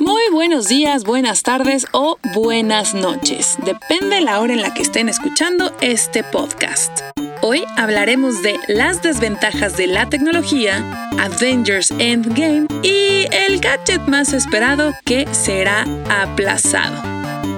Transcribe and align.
Muy 0.00 0.22
buenos 0.32 0.68
días, 0.68 1.04
buenas 1.04 1.42
tardes 1.42 1.86
o 1.92 2.18
buenas 2.34 2.94
noches. 2.94 3.56
Depende 3.64 4.20
la 4.20 4.40
hora 4.40 4.52
en 4.52 4.62
la 4.62 4.74
que 4.74 4.82
estén 4.82 5.08
escuchando 5.08 5.72
este 5.80 6.24
podcast. 6.24 7.00
Hoy 7.40 7.64
hablaremos 7.76 8.42
de 8.42 8.58
las 8.68 9.02
desventajas 9.02 9.76
de 9.76 9.86
la 9.86 10.08
tecnología, 10.08 11.10
Avengers 11.18 11.90
Endgame 11.98 12.66
y 12.82 13.26
el 13.32 13.60
gadget 13.60 14.02
más 14.08 14.32
esperado 14.32 14.92
que 15.04 15.26
será 15.32 15.84
aplazado. 16.08 17.02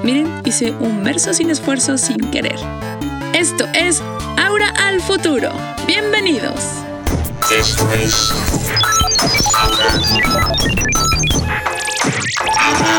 Miren, 0.03 0.43
hice 0.45 0.73
un 0.73 1.03
verso 1.05 1.33
sin 1.33 1.51
esfuerzo 1.51 1.97
sin 1.99 2.19
querer. 2.31 2.59
Esto 3.35 3.67
es 3.75 4.03
Aura 4.37 4.69
al 4.77 5.01
futuro. 5.01 5.51
Bienvenidos. 5.87 6.85
Aura 12.57 12.95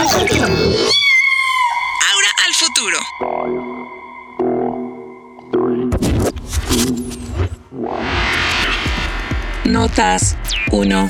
al 2.46 2.54
futuro. 2.54 2.98
Notas 9.66 10.36
1. 10.72 11.10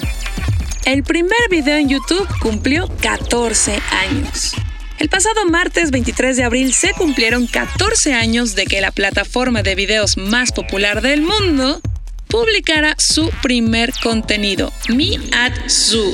El 0.85 1.03
primer 1.03 1.31
video 1.49 1.77
en 1.77 1.89
YouTube 1.89 2.27
cumplió 2.39 2.87
14 3.01 3.79
años. 3.91 4.53
El 4.99 5.09
pasado 5.09 5.45
martes 5.45 5.91
23 5.91 6.37
de 6.37 6.43
abril 6.43 6.73
se 6.73 6.93
cumplieron 6.93 7.47
14 7.47 8.13
años 8.13 8.55
de 8.55 8.65
que 8.65 8.81
la 8.81 8.91
plataforma 8.91 9.63
de 9.63 9.75
videos 9.75 10.17
más 10.17 10.51
popular 10.51 11.01
del 11.01 11.21
mundo 11.21 11.81
publicara 12.27 12.95
su 12.97 13.29
primer 13.41 13.93
contenido, 14.03 14.71
Me 14.89 15.15
at 15.31 15.53
Zoo, 15.69 16.13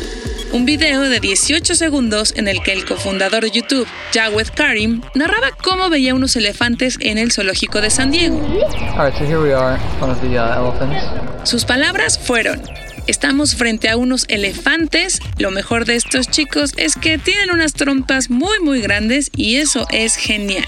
un 0.54 0.66
video 0.66 1.02
de 1.02 1.20
18 1.20 1.76
segundos 1.76 2.34
en 2.36 2.48
el 2.48 2.62
que 2.62 2.74
el 2.74 2.86
cofundador 2.86 3.44
de 3.44 3.52
YouTube, 3.52 3.88
Jawed 4.14 4.48
Karim, 4.54 5.02
narraba 5.16 5.52
cómo 5.64 5.90
veía 5.90 6.14
unos 6.14 6.36
elefantes 6.36 6.98
en 7.00 7.18
el 7.18 7.32
zoológico 7.32 7.82
de 7.82 7.90
San 7.90 8.12
Diego. 8.12 8.42
Sus 11.44 11.66
palabras 11.66 12.20
fueron, 12.20 12.62
Estamos 13.08 13.56
frente 13.56 13.90
a 13.90 13.98
unos 13.98 14.26
elefantes. 14.30 15.20
Lo 15.40 15.50
mejor 15.50 15.86
de 15.86 15.96
estos 15.96 16.28
chicos 16.28 16.74
es 16.78 16.96
que 16.96 17.18
tienen 17.18 17.50
unas 17.52 17.74
trompas 17.74 18.30
muy 18.30 18.60
muy 18.62 18.80
grandes 18.80 19.32
y 19.36 19.56
eso 19.56 19.88
es 19.90 20.16
genial. 20.16 20.66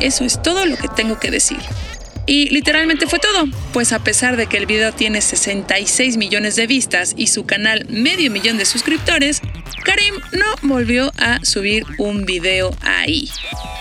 Eso 0.00 0.24
es 0.24 0.42
todo 0.42 0.66
lo 0.66 0.76
que 0.76 0.88
tengo 0.88 1.18
que 1.18 1.30
decir. 1.30 1.58
Y 2.26 2.48
literalmente 2.50 3.06
fue 3.06 3.18
todo, 3.18 3.48
pues 3.72 3.92
a 3.92 3.98
pesar 3.98 4.36
de 4.36 4.46
que 4.46 4.56
el 4.56 4.66
video 4.66 4.92
tiene 4.92 5.20
66 5.20 6.16
millones 6.16 6.54
de 6.54 6.66
vistas 6.66 7.14
y 7.16 7.26
su 7.26 7.44
canal 7.44 7.86
medio 7.88 8.30
millón 8.30 8.56
de 8.56 8.66
suscriptores, 8.66 9.40
Karim 9.84 10.14
no 10.32 10.46
volvió 10.62 11.10
a 11.18 11.44
subir 11.44 11.84
un 11.98 12.26
video 12.26 12.76
ahí. 12.82 13.28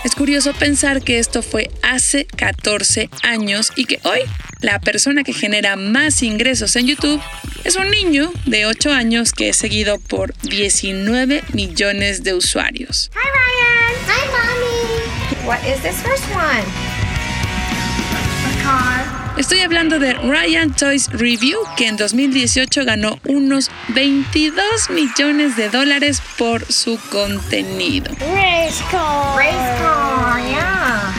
Es 0.03 0.15
curioso 0.15 0.53
pensar 0.53 1.03
que 1.03 1.19
esto 1.19 1.41
fue 1.41 1.69
hace 1.83 2.25
14 2.25 3.09
años 3.21 3.71
y 3.75 3.85
que 3.85 3.99
hoy 4.03 4.21
la 4.61 4.79
persona 4.79 5.23
que 5.23 5.33
genera 5.33 5.75
más 5.75 6.23
ingresos 6.23 6.75
en 6.75 6.87
YouTube 6.87 7.21
es 7.63 7.75
un 7.75 7.91
niño 7.91 8.31
de 8.45 8.65
8 8.65 8.91
años 8.91 9.31
que 9.31 9.49
es 9.49 9.57
seguido 9.57 9.99
por 9.99 10.33
19 10.41 11.43
millones 11.53 12.23
de 12.23 12.33
usuarios. 12.33 13.11
What 15.49 15.65
is 15.65 15.81
this 15.81 15.99
first 16.03 16.23
one? 16.29 16.63
A 18.45 18.63
car. 18.63 19.35
Estoy 19.35 19.61
hablando 19.61 19.97
de 19.97 20.13
Ryan 20.13 20.71
Toys 20.71 21.09
Review, 21.11 21.57
que 21.75 21.87
en 21.87 21.97
2018 21.97 22.85
ganó 22.85 23.17
unos 23.27 23.71
22 23.87 24.91
millones 24.91 25.57
de 25.57 25.69
dólares 25.69 26.21
por 26.37 26.71
su 26.71 26.99
contenido. 27.09 28.11
Race 28.31 28.79
car. 28.91 29.39
Race 29.39 29.81
car, 29.81 30.39
yeah. 30.47 31.11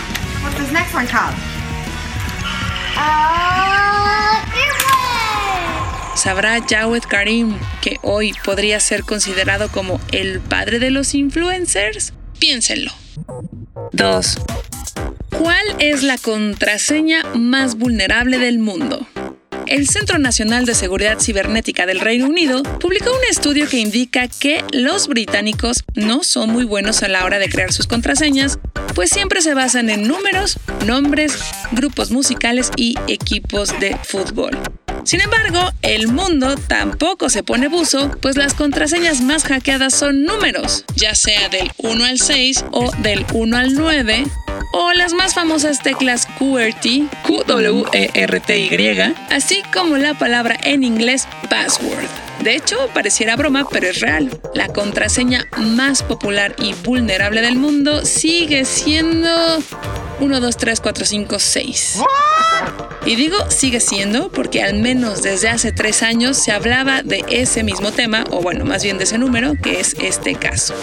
What's 0.45 0.57
this 0.59 0.71
next 0.71 0.95
one 0.95 1.09
called? 1.09 1.35
Uh, 2.97 3.51
¿Sabrá 6.15 6.61
Jawed 6.61 7.03
Karim 7.03 7.59
que 7.83 7.97
hoy 8.03 8.33
podría 8.45 8.79
ser 8.79 9.03
considerado 9.03 9.73
como 9.73 10.01
el 10.13 10.39
padre 10.39 10.79
de 10.79 10.93
los 10.93 11.15
influencers? 11.15 12.13
Piénsenlo. 12.39 12.93
2. 13.93 14.39
¿Cuál 15.39 15.65
es 15.79 16.03
la 16.03 16.19
contraseña 16.19 17.23
más 17.35 17.77
vulnerable 17.77 18.39
del 18.39 18.59
mundo? 18.59 19.07
El 19.67 19.89
Centro 19.89 20.19
Nacional 20.19 20.67
de 20.67 20.75
Seguridad 20.75 21.21
Cibernética 21.21 21.87
del 21.87 22.01
Reino 22.01 22.27
Unido 22.27 22.63
publicó 22.81 23.11
un 23.11 23.25
estudio 23.31 23.69
que 23.69 23.79
indica 23.79 24.27
que 24.27 24.65
los 24.73 25.07
británicos 25.07 25.85
no 25.95 26.25
son 26.25 26.51
muy 26.51 26.65
buenos 26.65 27.03
a 27.03 27.09
la 27.09 27.25
hora 27.25 27.39
de 27.39 27.49
crear 27.49 27.73
sus 27.73 27.87
contraseñas, 27.87 28.59
pues 28.95 29.11
siempre 29.11 29.43
se 29.43 29.55
basan 29.55 29.89
en 29.89 30.09
números, 30.09 30.59
nombres, 30.87 31.39
grupos 31.73 32.11
musicales 32.11 32.71
y 32.77 32.97
equipos 33.07 33.79
de 33.79 33.97
fútbol. 34.03 34.59
Sin 35.05 35.21
embargo, 35.21 35.71
el 35.83 36.09
mundo 36.09 36.57
tampoco 36.57 37.31
se 37.31 37.43
pone 37.43 37.69
buzo, 37.69 38.11
pues 38.21 38.37
las 38.37 38.55
contraseñas 38.55 39.21
más 39.23 39.45
hackeadas 39.45 39.95
son 39.95 40.25
números, 40.25 40.85
ya 40.95 41.15
sea 41.15 41.49
del 41.49 41.71
1 41.79 42.05
al 42.05 42.19
6 42.19 42.65
o 42.71 42.91
del 42.99 43.25
1 43.33 43.57
al 43.57 43.75
9, 43.75 44.25
o 44.73 44.93
las 44.93 45.13
más 45.13 45.35
famosas 45.35 45.83
teclas 45.83 46.27
QWERTY, 46.39 47.09
Q-W-E-R-T-Y, 47.27 49.15
así 49.31 49.63
como 49.73 49.97
la 49.97 50.15
palabra 50.15 50.59
en 50.63 50.83
inglés 50.85 51.27
password. 51.49 52.09
De 52.43 52.55
hecho, 52.55 52.77
pareciera 52.95 53.37
broma, 53.37 53.67
pero 53.71 53.89
es 53.89 54.01
real. 54.01 54.31
La 54.55 54.69
contraseña 54.69 55.47
más 55.59 56.03
popular 56.03 56.55
y 56.59 56.73
vulnerable 56.73 57.43
del 57.43 57.57
mundo 57.57 58.07
sigue 58.07 58.65
siendo 58.65 59.29
1, 60.21 60.41
2, 60.41 60.57
3, 60.57 60.81
4, 60.81 61.05
5, 61.05 61.39
6. 61.39 61.99
Y 63.07 63.17
digo 63.17 63.37
sigue 63.51 63.81
siendo 63.81 64.31
porque 64.31 64.63
al 64.63 64.75
menos 64.75 65.23
desde 65.23 65.49
hace 65.49 65.73
tres 65.73 66.03
años 66.03 66.37
se 66.37 66.53
hablaba 66.53 67.03
de 67.03 67.25
ese 67.31 67.63
mismo 67.63 67.93
tema, 67.93 68.25
o 68.31 68.43
bueno, 68.43 68.65
más 68.65 68.83
bien 68.83 68.99
de 68.99 69.05
ese 69.05 69.19
número, 69.19 69.55
que 69.55 69.81
es 69.81 69.97
este 70.01 70.35
caso. 70.35 70.75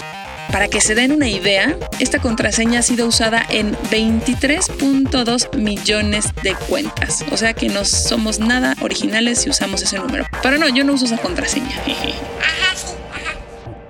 Para 0.52 0.68
que 0.68 0.80
se 0.80 0.94
den 0.94 1.12
una 1.12 1.28
idea, 1.28 1.76
esta 2.00 2.20
contraseña 2.20 2.80
ha 2.80 2.82
sido 2.82 3.06
usada 3.06 3.44
en 3.50 3.76
23.2 3.90 5.56
millones 5.56 6.32
de 6.42 6.54
cuentas. 6.54 7.22
O 7.30 7.36
sea 7.36 7.52
que 7.52 7.68
no 7.68 7.84
somos 7.84 8.38
nada 8.40 8.74
originales 8.80 9.40
si 9.40 9.50
usamos 9.50 9.82
ese 9.82 9.98
número. 9.98 10.24
Pero 10.42 10.56
no, 10.56 10.68
yo 10.68 10.84
no 10.84 10.94
uso 10.94 11.04
esa 11.04 11.18
contraseña. 11.18 11.82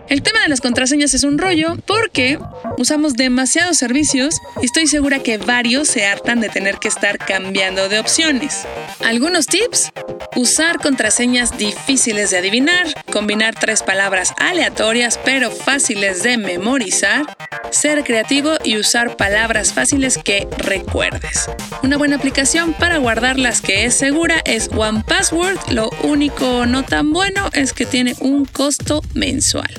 El 0.08 0.22
tema 0.22 0.40
de 0.40 0.48
las 0.48 0.60
contraseñas 0.60 1.14
es 1.14 1.22
un 1.22 1.38
rollo 1.38 1.76
porque 1.86 2.38
usamos 2.78 3.14
demasiados 3.14 3.76
servicios 3.76 4.40
y 4.62 4.66
estoy 4.66 4.86
segura 4.86 5.18
que 5.18 5.36
varios 5.36 5.88
se 5.88 6.06
hartan 6.06 6.40
de 6.40 6.48
tener 6.48 6.78
que 6.78 6.88
estar 6.88 7.18
cambiando 7.18 7.88
de 7.88 7.98
opciones. 7.98 8.64
Algunos 9.04 9.46
tips. 9.46 9.92
Usar 10.36 10.78
contraseñas 10.78 11.58
difíciles 11.58 12.30
de 12.30 12.38
adivinar, 12.38 12.86
combinar 13.10 13.54
tres 13.58 13.82
palabras 13.82 14.34
aleatorias 14.38 15.18
pero 15.24 15.50
fáciles 15.50 16.22
de 16.22 16.36
memorizar, 16.36 17.36
ser 17.70 18.04
creativo 18.04 18.52
y 18.62 18.76
usar 18.76 19.16
palabras 19.16 19.72
fáciles 19.72 20.16
que 20.16 20.46
recuerdes. 20.58 21.50
Una 21.82 21.96
buena 21.96 22.16
aplicación 22.16 22.72
para 22.74 22.98
guardar 22.98 23.38
las 23.38 23.60
que 23.60 23.84
es 23.84 23.94
segura 23.94 24.40
es 24.44 24.68
One 24.68 25.02
Password, 25.06 25.58
lo 25.72 25.90
único 26.04 26.66
no 26.66 26.84
tan 26.84 27.12
bueno 27.12 27.50
es 27.52 27.72
que 27.72 27.86
tiene 27.86 28.14
un 28.20 28.44
costo 28.44 29.02
mensual. 29.14 29.74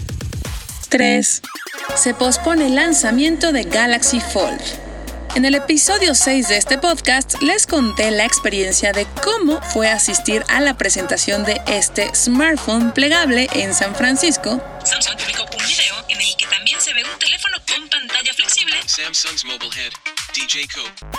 3. 0.90 1.42
Se 1.96 2.14
pospone 2.14 2.68
el 2.68 2.76
lanzamiento 2.76 3.52
de 3.52 3.64
Galaxy 3.64 4.20
Fold. 4.22 4.62
En 5.36 5.46
el 5.46 5.56
episodio 5.56 6.16
6 6.16 6.48
de 6.48 6.58
este 6.58 6.78
podcast 6.78 7.42
les 7.42 7.68
conté 7.68 8.10
la 8.12 8.26
experiencia 8.26 8.92
de 8.94 9.06
cómo 9.24 9.62
fue 9.62 9.90
asistir 9.90 10.44
a 10.48 10.60
la 10.60 10.76
presentación 10.76 11.44
de 11.44 11.62
este 11.68 12.14
smartphone 12.16 12.92
plegable 12.94 13.48
en 13.54 13.74
San 13.74 13.94
Francisco. 13.96 14.62
Samsung 14.84 15.18
publicó 15.18 15.44
un 15.44 15.68
video 15.68 15.96
en 16.08 16.22
el 16.22 16.36
que 16.38 16.46
también 16.48 16.80
se 16.80 16.94
ve 16.94 17.04
un 17.04 17.20
teléfono 17.20 17.58
con 17.68 17.90
pantalla 17.90 18.34
flexible 18.34 18.76
Samsung's 18.86 19.46
Mobile 19.46 19.70
Head, 19.76 19.92
DJ 20.34 20.68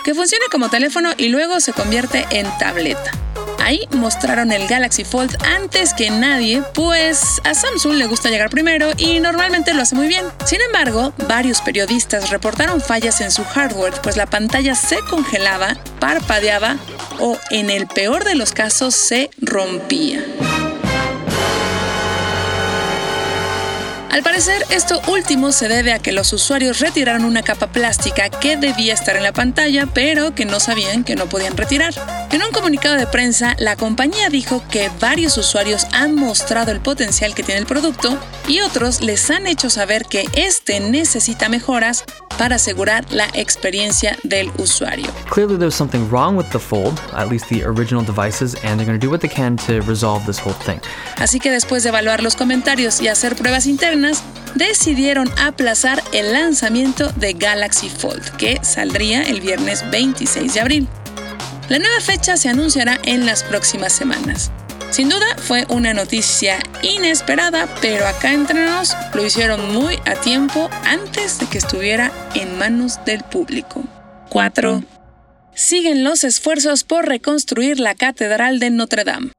que 0.04 0.14
funciona 0.14 0.44
como 0.50 0.70
teléfono 0.70 1.12
y 1.16 1.28
luego 1.28 1.60
se 1.60 1.72
convierte 1.72 2.26
en 2.30 2.46
tableta. 2.58 3.12
Ahí 3.60 3.86
mostraron 3.92 4.52
el 4.52 4.66
Galaxy 4.66 5.04
Fold 5.04 5.36
antes 5.44 5.94
que 5.94 6.10
nadie, 6.10 6.62
pues 6.74 7.40
a 7.44 7.54
Samsung 7.54 7.94
le 7.94 8.06
gusta 8.06 8.30
llegar 8.30 8.50
primero 8.50 8.90
y 8.96 9.20
normalmente 9.20 9.74
lo 9.74 9.82
hace 9.82 9.94
muy 9.94 10.08
bien. 10.08 10.24
Sin 10.44 10.60
embargo, 10.60 11.12
varios 11.28 11.60
periodistas 11.60 12.30
reportaron 12.30 12.80
fallas 12.80 13.20
en 13.20 13.30
su 13.30 13.44
hardware, 13.44 13.94
pues 14.02 14.16
la 14.16 14.26
pantalla 14.26 14.74
se 14.74 14.98
congelaba, 15.08 15.76
parpadeaba 15.98 16.76
o 17.18 17.38
en 17.50 17.70
el 17.70 17.86
peor 17.86 18.24
de 18.24 18.34
los 18.34 18.52
casos 18.52 18.94
se 18.94 19.30
rompía. 19.40 20.24
Al 24.10 24.24
parecer, 24.24 24.64
esto 24.70 25.00
último 25.06 25.52
se 25.52 25.68
debe 25.68 25.92
a 25.92 26.00
que 26.00 26.10
los 26.10 26.32
usuarios 26.32 26.80
retiraron 26.80 27.24
una 27.24 27.42
capa 27.42 27.68
plástica 27.68 28.28
que 28.28 28.56
debía 28.56 28.92
estar 28.92 29.16
en 29.16 29.22
la 29.22 29.32
pantalla, 29.32 29.86
pero 29.86 30.34
que 30.34 30.44
no 30.44 30.58
sabían 30.58 31.04
que 31.04 31.14
no 31.14 31.26
podían 31.26 31.56
retirar. 31.56 31.94
En 32.32 32.44
un 32.44 32.52
comunicado 32.52 32.94
de 32.94 33.08
prensa, 33.08 33.56
la 33.58 33.74
compañía 33.74 34.28
dijo 34.28 34.62
que 34.70 34.88
varios 35.00 35.36
usuarios 35.36 35.84
han 35.92 36.14
mostrado 36.14 36.70
el 36.70 36.80
potencial 36.80 37.34
que 37.34 37.42
tiene 37.42 37.60
el 37.60 37.66
producto 37.66 38.16
y 38.46 38.60
otros 38.60 39.00
les 39.00 39.28
han 39.32 39.48
hecho 39.48 39.68
saber 39.68 40.04
que 40.04 40.24
este 40.34 40.78
necesita 40.78 41.48
mejoras 41.48 42.04
para 42.38 42.54
asegurar 42.54 43.04
la 43.10 43.26
experiencia 43.34 44.16
del 44.22 44.52
usuario. 44.58 45.06
Clearly 45.28 45.58
there's 45.58 45.74
something 45.74 46.08
wrong 46.08 46.36
with 46.36 46.46
the 46.52 46.60
Fold, 46.60 47.00
at 47.14 47.28
least 47.28 47.48
the 47.48 47.64
original 47.64 48.04
devices, 48.04 48.54
and 48.62 48.78
they're 48.78 48.86
going 48.86 48.98
to 48.98 49.04
do 49.04 49.10
what 49.10 49.20
they 49.20 49.28
can 49.28 49.56
to 49.66 49.80
resolve 49.80 50.24
this 50.24 50.38
whole 50.38 50.54
thing. 50.64 50.80
Así 51.16 51.40
que 51.40 51.50
después 51.50 51.82
de 51.82 51.88
evaluar 51.88 52.22
los 52.22 52.36
comentarios 52.36 53.00
y 53.00 53.08
hacer 53.08 53.34
pruebas 53.34 53.66
internas, 53.66 54.22
decidieron 54.54 55.28
aplazar 55.36 56.00
el 56.12 56.32
lanzamiento 56.32 57.10
de 57.16 57.32
Galaxy 57.32 57.88
Fold, 57.88 58.36
que 58.36 58.60
saldría 58.62 59.24
el 59.24 59.40
viernes 59.40 59.84
26 59.90 60.54
de 60.54 60.60
abril. 60.60 60.88
La 61.70 61.78
nueva 61.78 62.00
fecha 62.00 62.36
se 62.36 62.48
anunciará 62.48 62.98
en 63.04 63.26
las 63.26 63.44
próximas 63.44 63.92
semanas. 63.92 64.50
Sin 64.90 65.08
duda 65.08 65.36
fue 65.36 65.66
una 65.68 65.94
noticia 65.94 66.58
inesperada, 66.82 67.72
pero 67.80 68.08
acá 68.08 68.32
entre 68.32 68.64
nos 68.64 68.96
lo 69.14 69.24
hicieron 69.24 69.72
muy 69.72 69.94
a 70.04 70.16
tiempo 70.16 70.68
antes 70.84 71.38
de 71.38 71.46
que 71.46 71.58
estuviera 71.58 72.10
en 72.34 72.58
manos 72.58 72.98
del 73.04 73.22
público. 73.22 73.84
4. 74.30 74.82
Siguen 75.54 76.02
los 76.02 76.24
esfuerzos 76.24 76.82
por 76.82 77.06
reconstruir 77.06 77.78
la 77.78 77.94
Catedral 77.94 78.58
de 78.58 78.70
Notre 78.70 79.04
Dame. 79.04 79.30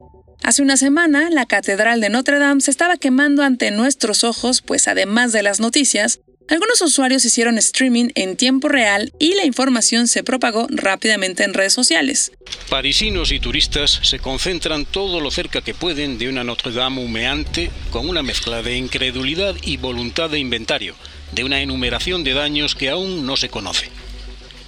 Hace 0.42 0.62
una 0.62 0.78
semana, 0.78 1.28
la 1.28 1.44
Catedral 1.44 2.00
de 2.00 2.08
Notre 2.08 2.38
Dame 2.38 2.62
se 2.62 2.70
estaba 2.70 2.96
quemando 2.96 3.42
ante 3.42 3.70
nuestros 3.72 4.24
ojos, 4.24 4.62
pues 4.62 4.88
además 4.88 5.32
de 5.32 5.42
las 5.42 5.60
noticias, 5.60 6.20
algunos 6.48 6.80
usuarios 6.82 7.24
hicieron 7.24 7.58
streaming 7.58 8.10
en 8.14 8.36
tiempo 8.36 8.68
real 8.68 9.12
y 9.18 9.34
la 9.34 9.44
información 9.44 10.08
se 10.08 10.22
propagó 10.22 10.66
rápidamente 10.70 11.44
en 11.44 11.54
redes 11.54 11.72
sociales. 11.72 12.32
Parisinos 12.68 13.32
y 13.32 13.40
turistas 13.40 14.00
se 14.02 14.18
concentran 14.18 14.84
todo 14.84 15.20
lo 15.20 15.30
cerca 15.30 15.62
que 15.62 15.74
pueden 15.74 16.18
de 16.18 16.28
una 16.28 16.44
Notre 16.44 16.72
Dame 16.72 17.04
humeante 17.04 17.70
con 17.90 18.08
una 18.08 18.22
mezcla 18.22 18.62
de 18.62 18.76
incredulidad 18.76 19.54
y 19.62 19.76
voluntad 19.76 20.30
de 20.30 20.38
inventario, 20.38 20.94
de 21.32 21.44
una 21.44 21.60
enumeración 21.60 22.24
de 22.24 22.34
daños 22.34 22.74
que 22.74 22.90
aún 22.90 23.26
no 23.26 23.36
se 23.36 23.48
conoce. 23.48 23.88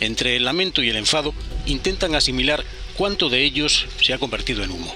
Entre 0.01 0.37
el 0.37 0.45
lamento 0.45 0.83
y 0.83 0.89
el 0.91 0.97
enfado 0.97 1.35
intentan 1.67 2.15
asimilar 2.15 2.65
cuánto 2.97 3.29
de 3.29 3.43
ellos 3.45 3.87
se 4.03 4.13
ha 4.13 4.19
convertido 4.19 4.63
en 4.63 4.71
humo. 4.71 4.95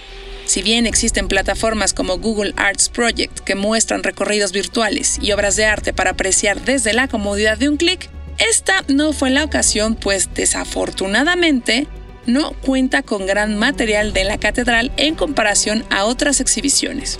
Si 0.48 0.62
bien 0.62 0.86
existen 0.86 1.28
plataformas 1.28 1.92
como 1.92 2.16
Google 2.16 2.54
Arts 2.56 2.88
Project 2.88 3.40
que 3.40 3.54
muestran 3.54 4.02
recorridos 4.02 4.50
virtuales 4.50 5.18
y 5.20 5.32
obras 5.32 5.56
de 5.56 5.66
arte 5.66 5.92
para 5.92 6.12
apreciar 6.12 6.64
desde 6.64 6.94
la 6.94 7.06
comodidad 7.06 7.58
de 7.58 7.68
un 7.68 7.76
clic, 7.76 8.08
esta 8.38 8.82
no 8.88 9.12
fue 9.12 9.28
la 9.28 9.44
ocasión, 9.44 9.94
pues 9.94 10.30
desafortunadamente 10.34 11.86
no 12.24 12.52
cuenta 12.52 13.02
con 13.02 13.26
gran 13.26 13.58
material 13.58 14.14
de 14.14 14.24
la 14.24 14.38
catedral 14.38 14.90
en 14.96 15.16
comparación 15.16 15.84
a 15.90 16.06
otras 16.06 16.40
exhibiciones. 16.40 17.18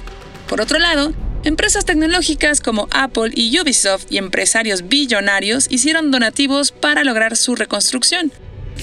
Por 0.49 0.63
otro 0.63 0.79
lado, 0.79 1.13
empresas 1.45 1.85
tecnológicas 1.85 2.63
como 2.63 2.89
Apple 2.93 3.33
y 3.35 3.61
Ubisoft 3.61 4.07
y 4.09 4.17
empresarios 4.17 4.89
billonarios 4.89 5.67
hicieron 5.69 6.11
donativos 6.11 6.73
para 6.73 7.05
lograr 7.05 7.37
su 7.37 7.57
reconstrucción, 7.57 8.33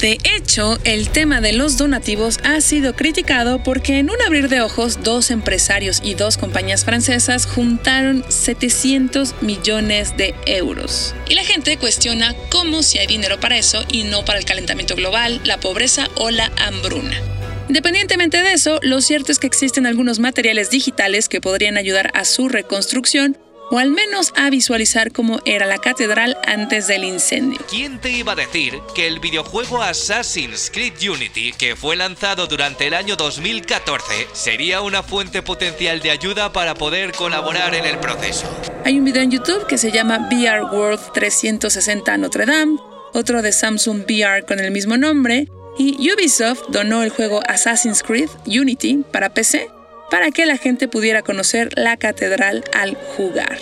de 0.06 0.20
hecho, 0.24 0.78
el 0.84 1.10
tema 1.10 1.42
de 1.42 1.52
los 1.52 1.78
donativos 1.78 2.38
ha 2.44 2.62
sido 2.62 2.96
criticado 2.96 3.64
porque 3.64 3.98
en 3.98 4.12
un 4.12 4.22
abrir 4.22 4.50
de 4.50 4.62
ojos, 4.62 5.00
dos 5.02 5.32
empresarios 5.32 6.00
y 6.04 6.14
dos 6.14 6.38
compañías 6.38 6.86
francesas 6.86 7.48
juntaron 7.48 8.24
700 8.30 9.42
millones 9.42 10.16
de 10.16 10.36
euros. 10.46 11.16
Y 11.28 11.34
la 11.34 11.44
gente 11.44 11.78
cuestiona 11.78 12.36
cómo 12.52 12.84
si 12.84 13.00
hay 13.00 13.08
dinero 13.08 13.40
para 13.40 13.58
eso 13.58 13.84
y 13.92 14.04
no 14.04 14.24
para 14.24 14.38
el 14.38 14.46
calentamiento 14.46 14.96
global, 14.96 15.42
la 15.44 15.60
pobreza 15.60 16.08
o 16.18 16.30
la 16.30 16.52
hambruna. 16.58 17.20
Independientemente 17.68 18.44
de 18.44 18.54
eso, 18.54 18.80
lo 18.84 19.02
cierto 19.02 19.32
es 19.32 19.40
que 19.40 19.48
existen 19.48 19.88
algunos 19.88 20.20
materiales 20.20 20.70
digitales 20.70 21.30
que 21.30 21.42
podrían 21.42 21.78
ayudar 21.78 22.12
a 22.14 22.26
su 22.26 22.48
reconstrucción 22.48 23.40
o 23.72 23.80
al 23.80 23.92
menos 23.92 24.34
a 24.36 24.50
visualizar 24.50 25.12
cómo 25.12 25.40
era 25.46 25.66
la 25.66 25.78
catedral 25.78 26.38
antes 26.46 26.88
del 26.88 27.04
incendio. 27.04 27.60
¿Quién 27.70 28.00
te 28.00 28.12
iba 28.12 28.34
a 28.34 28.36
decir 28.36 28.80
que 28.94 29.08
el 29.08 29.20
videojuego 29.20 29.82
Assassin's 29.82 30.72
Creed 30.72 30.94
Unity, 31.10 31.54
que 31.54 31.76
fue 31.76 31.96
lanzado 31.96 32.48
durante 32.48 32.88
el 32.88 32.94
año 32.94 33.16
2014, 33.16 34.28
sería 34.34 34.82
una 34.82 35.04
fuente 35.04 35.42
potencial 35.42 36.00
de 36.00 36.12
ayuda 36.12 36.52
para 36.52 36.76
poder 36.76 37.12
colaborar 37.14 37.76
en 37.76 37.86
el 37.86 37.98
proceso? 38.00 38.48
Hay 38.84 38.98
un 39.00 39.06
video 39.06 39.24
en 39.24 39.32
YouTube 39.32 39.68
que 39.68 39.78
se 39.78 39.92
llama 39.92 40.30
VR 40.32 40.64
World 40.66 41.00
360 41.14 42.18
Notre 42.18 42.46
Dame, 42.46 42.78
otro 43.14 43.42
de 43.42 43.52
Samsung 43.52 44.04
VR 44.08 44.46
con 44.46 44.60
el 44.60 44.72
mismo 44.72 44.98
nombre, 44.98 45.48
y 45.78 46.10
Ubisoft 46.12 46.70
donó 46.70 47.04
el 47.04 47.10
juego 47.10 47.42
Assassin's 47.48 48.02
Creed 48.02 48.30
Unity 48.46 49.04
para 49.12 49.34
PC 49.34 49.75
para 50.10 50.32
que 50.32 50.46
la 50.46 50.58
gente 50.58 50.88
pudiera 50.88 51.22
conocer 51.22 51.70
la 51.76 51.98
catedral 51.98 52.64
al 52.74 52.96
jugar. 52.96 53.58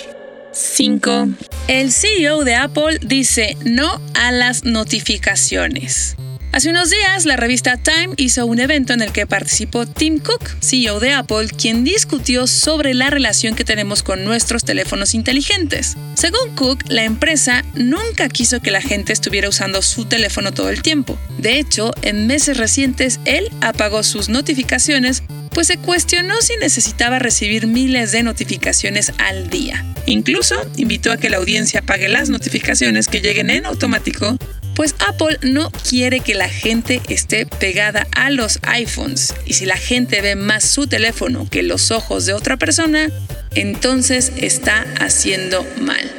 5. 0.51 1.29
El 1.67 1.91
CEO 1.91 2.43
de 2.43 2.55
Apple 2.55 2.99
dice 3.01 3.57
no 3.65 3.99
a 4.13 4.31
las 4.31 4.63
notificaciones. 4.63 6.15
Hace 6.53 6.69
unos 6.69 6.91
días, 6.91 7.25
la 7.25 7.35
revista 7.35 7.77
Time 7.77 8.13
hizo 8.15 8.45
un 8.45 8.59
evento 8.59 8.93
en 8.93 9.01
el 9.01 9.11
que 9.11 9.25
participó 9.25 9.87
Tim 9.87 10.19
Cook, 10.19 10.51
CEO 10.61 10.99
de 10.99 11.11
Apple, 11.11 11.47
quien 11.47 11.83
discutió 11.83 12.45
sobre 12.45 12.93
la 12.93 13.09
relación 13.09 13.55
que 13.55 13.63
tenemos 13.63 14.03
con 14.03 14.23
nuestros 14.23 14.63
teléfonos 14.63 15.15
inteligentes. 15.15 15.97
Según 16.13 16.55
Cook, 16.55 16.83
la 16.89 17.05
empresa 17.05 17.65
nunca 17.73 18.29
quiso 18.29 18.61
que 18.61 18.69
la 18.69 18.81
gente 18.81 19.13
estuviera 19.13 19.49
usando 19.49 19.81
su 19.81 20.05
teléfono 20.05 20.51
todo 20.51 20.69
el 20.69 20.83
tiempo. 20.83 21.17
De 21.39 21.57
hecho, 21.57 21.91
en 22.03 22.27
meses 22.27 22.57
recientes, 22.57 23.19
él 23.25 23.49
apagó 23.61 24.03
sus 24.03 24.29
notificaciones 24.29 25.23
pues 25.53 25.67
se 25.67 25.77
cuestionó 25.77 26.35
si 26.41 26.57
necesitaba 26.57 27.19
recibir 27.19 27.67
miles 27.67 28.11
de 28.11 28.23
notificaciones 28.23 29.11
al 29.19 29.49
día. 29.49 29.85
Incluso 30.05 30.55
invitó 30.77 31.11
a 31.11 31.17
que 31.17 31.29
la 31.29 31.37
audiencia 31.37 31.81
pague 31.81 32.09
las 32.09 32.29
notificaciones 32.29 33.07
que 33.07 33.21
lleguen 33.21 33.49
en 33.49 33.65
automático, 33.65 34.37
pues 34.75 34.95
Apple 35.07 35.39
no 35.41 35.71
quiere 35.71 36.19
que 36.19 36.35
la 36.35 36.49
gente 36.49 37.01
esté 37.09 37.45
pegada 37.45 38.07
a 38.15 38.29
los 38.29 38.59
iPhones. 38.63 39.33
Y 39.45 39.53
si 39.53 39.65
la 39.65 39.77
gente 39.77 40.21
ve 40.21 40.35
más 40.35 40.63
su 40.63 40.87
teléfono 40.87 41.47
que 41.49 41.63
los 41.63 41.91
ojos 41.91 42.25
de 42.25 42.33
otra 42.33 42.57
persona, 42.57 43.09
entonces 43.55 44.31
está 44.37 44.85
haciendo 44.99 45.65
mal. 45.79 46.11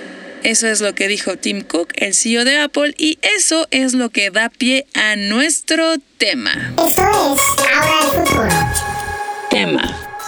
Eso 0.42 0.68
es 0.68 0.80
lo 0.82 0.94
que 0.94 1.08
dijo 1.08 1.36
Tim 1.36 1.62
Cook, 1.62 1.92
el 1.94 2.14
CEO 2.14 2.44
de 2.44 2.58
Apple, 2.58 2.94
y 2.98 3.18
eso 3.22 3.66
es 3.70 3.94
lo 3.94 4.10
que 4.10 4.30
da 4.30 4.50
pie 4.50 4.86
a 4.92 5.16
nuestro 5.16 5.94
tema. 6.18 6.74
Eso 6.86 6.86
es 6.86 6.98
ahora 7.00 7.98
el 8.02 8.26
futuro. 8.26 8.48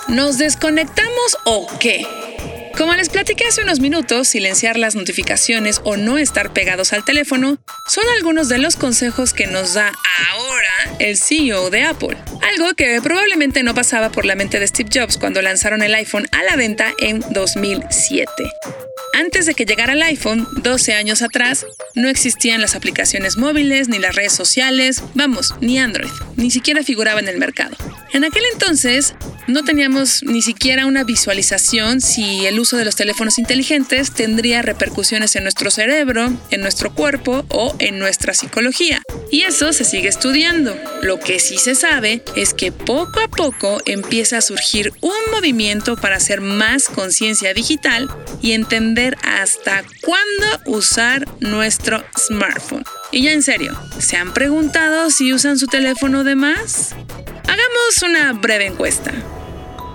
¿Nos 0.09 0.39
desconectamos 0.39 1.37
o 1.45 1.67
qué? 1.81 2.07
Como 2.77 2.93
les 2.93 3.09
platiqué 3.09 3.47
hace 3.47 3.63
unos 3.63 3.81
minutos, 3.81 4.29
silenciar 4.29 4.77
las 4.77 4.95
notificaciones 4.95 5.81
o 5.85 5.97
no 5.97 6.19
estar 6.19 6.53
pegados 6.53 6.93
al 6.93 7.07
teléfono 7.07 7.57
son 7.89 8.05
algunos 8.19 8.51
de 8.51 8.59
los 8.59 8.77
consejos 8.77 9.33
que 9.33 9.47
nos 9.47 9.73
da 9.73 9.93
ahora 10.31 10.97
el 10.99 11.17
CEO 11.17 11.71
de 11.71 11.85
Apple. 11.85 12.19
Algo 12.43 12.75
que 12.75 13.01
probablemente 13.03 13.63
no 13.63 13.75
pasaba 13.75 14.11
por 14.11 14.27
la 14.27 14.35
mente 14.35 14.61
de 14.61 14.67
Steve 14.67 14.91
Jobs 14.93 15.17
cuando 15.17 15.41
lanzaron 15.41 15.83
el 15.83 15.95
iPhone 15.95 16.29
a 16.33 16.43
la 16.43 16.57
venta 16.57 16.93
en 16.99 17.25
2007. 17.31 18.31
Antes 19.17 19.47
de 19.47 19.55
que 19.55 19.65
llegara 19.65 19.95
el 19.95 20.03
iPhone, 20.03 20.47
12 20.63 20.93
años 20.93 21.23
atrás, 21.23 21.65
no 21.95 22.11
existían 22.11 22.61
las 22.61 22.75
aplicaciones 22.75 23.39
móviles 23.39 23.89
ni 23.89 23.99
las 23.99 24.15
redes 24.15 24.35
sociales, 24.35 25.03
vamos, 25.15 25.55
ni 25.63 25.79
Android, 25.79 26.11
ni 26.37 26.51
siquiera 26.51 26.83
figuraba 26.83 27.19
en 27.21 27.29
el 27.29 27.39
mercado. 27.39 27.75
En 28.13 28.25
aquel 28.25 28.43
entonces, 28.53 29.15
no 29.47 29.65
teníamos 29.65 30.23
ni 30.25 30.43
siquiera 30.43 30.87
una 30.87 31.05
visualización 31.05 32.01
si 32.01 32.47
el 32.47 32.59
uso 32.59 32.77
de 32.77 32.85
los 32.85 32.97
teléfonos 32.97 33.39
inteligentes 33.39 34.13
tendría 34.13 34.61
repercusiones 34.61 35.35
en 35.37 35.45
nuestro 35.45 35.71
cerebro, 35.71 36.31
en 36.51 36.61
nuestro 36.61 36.93
cuerpo 36.93 37.47
o 37.49 37.75
en 37.79 37.99
nuestra 37.99 38.35
psicología. 38.35 39.03
Y 39.31 39.43
eso 39.43 39.73
se 39.73 39.85
sigue 39.85 40.09
estudiando. 40.09 40.77
Lo 41.03 41.21
que 41.21 41.39
sí 41.39 41.59
se 41.59 41.75
sabe 41.75 42.23
es 42.35 42.55
que 42.55 42.73
poco 42.73 43.21
a 43.21 43.29
poco 43.29 43.81
empieza 43.87 44.39
a 44.39 44.43
surgir 44.43 44.93
un 45.01 45.13
movimiento 45.33 45.97
para 45.97 46.17
hacer 46.17 46.41
más 46.41 46.85
conciencia 46.89 47.55
digital 47.55 48.09
y 48.43 48.53
entender 48.53 49.06
hasta 49.23 49.85
cuándo 50.03 50.79
usar 50.79 51.27
nuestro 51.41 52.03
smartphone. 52.19 52.85
Y 53.13 53.23
ya 53.23 53.33
en 53.33 53.43
serio, 53.43 53.79
¿se 53.99 54.17
han 54.17 54.33
preguntado 54.33 55.11
si 55.11 55.33
usan 55.33 55.59
su 55.59 55.67
teléfono 55.67 56.25
de 56.25 56.35
más? 56.35 56.95
Hagamos 57.45 58.03
una 58.03 58.33
breve 58.33 58.67
encuesta. 58.67 59.13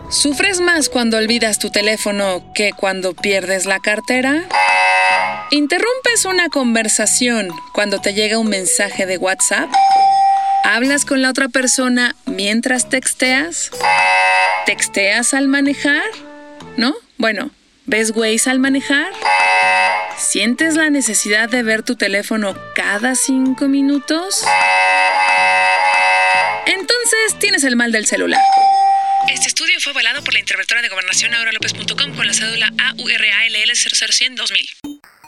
¿Sufres 0.09 0.59
más 0.59 0.89
cuando 0.89 1.17
olvidas 1.17 1.59
tu 1.59 1.69
teléfono 1.69 2.51
que 2.53 2.71
cuando 2.71 3.13
pierdes 3.13 3.65
la 3.65 3.79
cartera? 3.79 4.43
¿Interrumpes 5.51 6.25
una 6.25 6.49
conversación 6.49 7.49
cuando 7.73 7.99
te 7.99 8.13
llega 8.13 8.37
un 8.37 8.47
mensaje 8.47 9.05
de 9.05 9.17
WhatsApp? 9.17 9.69
¿Hablas 10.63 11.05
con 11.05 11.21
la 11.21 11.29
otra 11.29 11.49
persona 11.49 12.15
mientras 12.25 12.87
texteas? 12.87 13.71
¿Texteas 14.65 15.33
al 15.33 15.47
manejar? 15.47 16.03
¿No? 16.77 16.93
Bueno, 17.17 17.51
¿Ves 17.91 18.13
Waze 18.15 18.49
al 18.49 18.59
manejar? 18.59 19.11
¿Sientes 20.17 20.75
la 20.75 20.89
necesidad 20.89 21.49
de 21.49 21.61
ver 21.61 21.83
tu 21.83 21.97
teléfono 21.97 22.55
cada 22.73 23.15
cinco 23.15 23.67
minutos? 23.67 24.45
Entonces 26.65 27.37
tienes 27.37 27.65
el 27.65 27.75
mal 27.75 27.91
del 27.91 28.05
celular. 28.05 28.39
Este 29.29 29.49
estudio 29.49 29.77
fue 29.81 29.91
avalado 29.91 30.23
por 30.23 30.33
la 30.33 30.39
interventora 30.39 30.81
de 30.81 30.87
gobernación 30.87 31.33
auralopez.com 31.33 32.15
con 32.15 32.25
la 32.25 32.33
cédula 32.33 32.71
AURALL 32.79 33.75
00100 33.75 34.35
2000. 34.35 34.69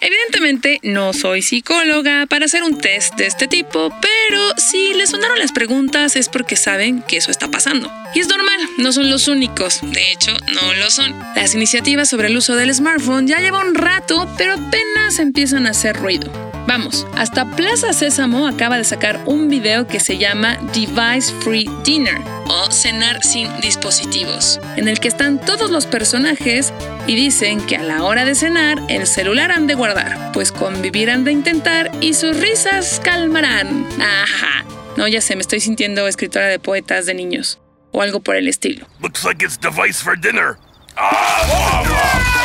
Evidentemente 0.06 0.82
no 0.84 1.14
soy 1.14 1.42
psicóloga 1.42 2.26
para 2.26 2.46
hacer 2.46 2.62
un 2.64 2.78
test 2.78 3.16
de 3.16 3.26
este 3.26 3.48
tipo, 3.48 3.90
pero 4.02 4.42
si 4.58 4.94
les 4.96 5.12
sonaron 5.12 5.40
las 5.40 5.54
preguntas 5.54 6.18
es 6.18 6.28
porque 6.28 6.58
saben 6.58 7.02
que 7.04 7.16
eso 7.16 7.32
está 7.32 7.48
pasando. 7.48 7.90
Y 8.14 8.20
es 8.20 8.28
normal, 8.28 8.60
no 8.78 8.92
son 8.92 9.10
los 9.10 9.30
únicos, 9.30 9.80
de 9.82 10.12
hecho 10.12 10.34
no 10.54 10.74
lo 10.74 10.92
son. 10.92 11.18
Las 11.38 11.56
iniciativas 11.56 12.10
sobre 12.10 12.28
el 12.28 12.36
uso 12.36 12.58
del 12.58 12.74
smartphone 12.76 13.28
ya 13.28 13.40
llevan 13.40 13.70
un 13.70 13.76
rato, 13.76 14.28
pero 14.38 14.56
apenas 14.56 15.20
empiezan 15.20 15.68
a 15.68 15.70
hacer 15.70 15.96
ruido. 15.96 16.53
Vamos, 16.66 17.06
hasta 17.16 17.46
Plaza 17.46 17.92
Sésamo 17.92 18.48
acaba 18.48 18.78
de 18.78 18.84
sacar 18.86 19.22
un 19.26 19.50
video 19.50 19.86
que 19.86 20.00
se 20.00 20.18
llama 20.18 20.58
Device 20.74 21.34
Free 21.42 21.70
Dinner 21.84 22.22
o 22.48 22.72
Cenar 22.72 23.22
sin 23.22 23.50
dispositivos, 23.60 24.60
en 24.78 24.88
el 24.88 25.00
que 25.00 25.10
están 25.10 25.40
todos 25.40 25.70
los 25.70 25.86
personajes 25.86 26.74
y 27.06 27.16
dicen 27.16 27.60
que 27.66 27.76
a 27.76 27.84
la 27.84 28.04
hora 28.04 28.24
de 28.24 28.34
cenar 28.34 28.82
el 28.88 29.08
celular 29.08 29.52
han 29.52 29.68
de 29.68 29.76
guardar, 29.76 30.32
pues 30.32 30.52
convivir 30.52 31.10
han 31.12 31.26
de 31.26 31.34
intentar 31.34 31.92
y 32.00 32.14
sus 32.14 32.40
risas 32.40 33.02
calmarán. 33.04 33.86
Ajá. 34.00 34.66
No, 34.96 35.08
ya 35.08 35.22
sé, 35.22 35.36
me 35.36 35.42
estoy 35.42 35.60
sintiendo 35.60 36.08
escritora 36.08 36.48
de 36.48 36.60
poetas 36.60 37.06
de 37.06 37.14
niños 37.14 37.60
o 37.92 38.02
algo 38.02 38.22
por 38.22 38.36
el 38.36 38.48
estilo. 38.48 38.88
Looks 39.02 39.26
like 39.26 39.44
it's 39.44 39.60
device 39.60 40.02
for 40.02 40.18
dinner. 40.20 40.58
Ah, 40.96 41.84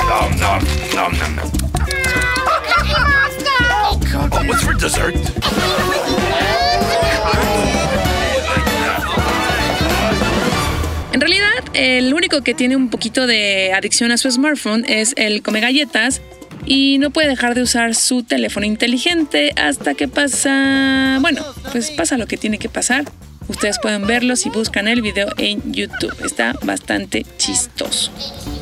nom, 0.09 0.37
nom, 0.95 1.19
nom. 4.05 4.31
Oh, 4.33 4.47
what's 4.47 4.63
for 4.63 4.75
dessert? 4.75 5.17
En 11.13 11.21
realidad, 11.21 11.65
el 11.75 12.15
único 12.15 12.43
que 12.43 12.55
tiene 12.55 12.77
un 12.77 12.91
poquito 12.91 13.27
de 13.27 13.73
adicción 13.73 14.13
a 14.13 14.17
su 14.17 14.31
smartphone 14.31 14.85
es 14.87 15.15
el 15.17 15.43
come 15.43 15.61
galletas 15.61 16.21
y 16.65 16.99
no 16.99 17.11
puede 17.11 17.29
dejar 17.29 17.55
de 17.55 17.63
usar 17.63 17.95
su 17.95 18.23
teléfono 18.23 18.67
inteligente 18.67 19.53
hasta 19.57 19.95
que 19.95 20.07
pasa, 20.07 21.19
bueno, 21.21 21.45
pues 21.73 21.91
pasa 21.91 22.19
lo 22.19 22.27
que 22.27 22.37
tiene 22.37 22.59
que 22.59 22.69
pasar. 22.69 23.05
Ustedes 23.49 23.79
pueden 23.81 24.07
verlo 24.07 24.37
si 24.37 24.51
buscan 24.51 24.89
el 24.89 25.03
video 25.03 25.29
en 25.39 25.73
YouTube. 25.73 26.15
Está 26.25 26.55
bastante 26.63 27.25
chistoso. 27.39 28.13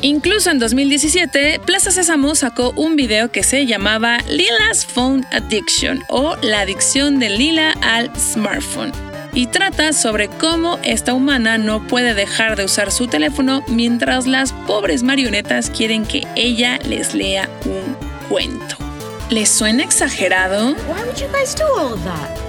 Incluso 0.01 0.49
en 0.49 0.59
2017, 0.59 1.59
Plaza 1.65 1.91
Sésamo 1.91 2.35
sacó 2.35 2.71
un 2.71 2.95
video 2.95 3.31
que 3.31 3.43
se 3.43 3.65
llamaba 3.65 4.19
Lila's 4.29 4.85
Phone 4.85 5.25
Addiction 5.31 6.03
o 6.09 6.35
la 6.41 6.61
adicción 6.61 7.19
de 7.19 7.29
Lila 7.29 7.73
al 7.81 8.11
smartphone. 8.15 8.91
Y 9.33 9.47
trata 9.47 9.93
sobre 9.93 10.29
cómo 10.29 10.79
esta 10.83 11.13
humana 11.13 11.57
no 11.57 11.85
puede 11.85 12.13
dejar 12.13 12.55
de 12.55 12.65
usar 12.65 12.91
su 12.91 13.07
teléfono 13.07 13.63
mientras 13.67 14.25
las 14.25 14.53
pobres 14.65 15.03
marionetas 15.03 15.69
quieren 15.69 16.05
que 16.05 16.23
ella 16.35 16.79
les 16.87 17.13
lea 17.13 17.49
un 17.65 17.95
cuento. 18.29 18.77
¿Les 19.29 19.49
suena 19.49 19.83
exagerado? 19.83 20.69
Why 20.87 21.03
would? 21.75 22.46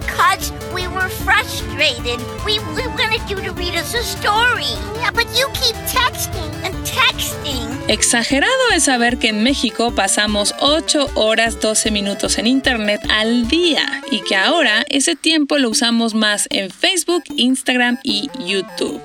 Because 0.00 0.52
we 0.74 0.88
were 0.88 1.08
frustrated. 1.08 2.18
We, 2.44 2.58
we 2.74 2.86
wanted 2.98 3.22
you 3.30 3.36
to 3.36 3.52
read 3.52 3.74
us 3.74 3.94
a 3.94 4.02
story. 4.02 4.74
Yeah, 4.98 5.10
but 5.12 5.26
you 5.38 5.46
keep 5.54 5.76
texting 5.86 6.50
and 6.64 6.74
texting. 6.84 7.70
Exagerado 7.86 8.70
es 8.74 8.84
saber 8.84 9.18
que 9.18 9.28
en 9.28 9.42
México 9.42 9.94
pasamos 9.94 10.54
8 10.60 11.10
horas 11.14 11.60
12 11.60 11.90
minutos 11.90 12.38
en 12.38 12.46
Internet 12.46 13.02
al 13.08 13.46
día 13.46 14.02
y 14.10 14.22
que 14.22 14.34
ahora 14.34 14.84
ese 14.88 15.14
tiempo 15.14 15.58
lo 15.58 15.70
usamos 15.70 16.14
más 16.14 16.48
en 16.50 16.70
Facebook, 16.70 17.22
Instagram 17.36 17.98
y 18.02 18.30
YouTube. 18.44 19.00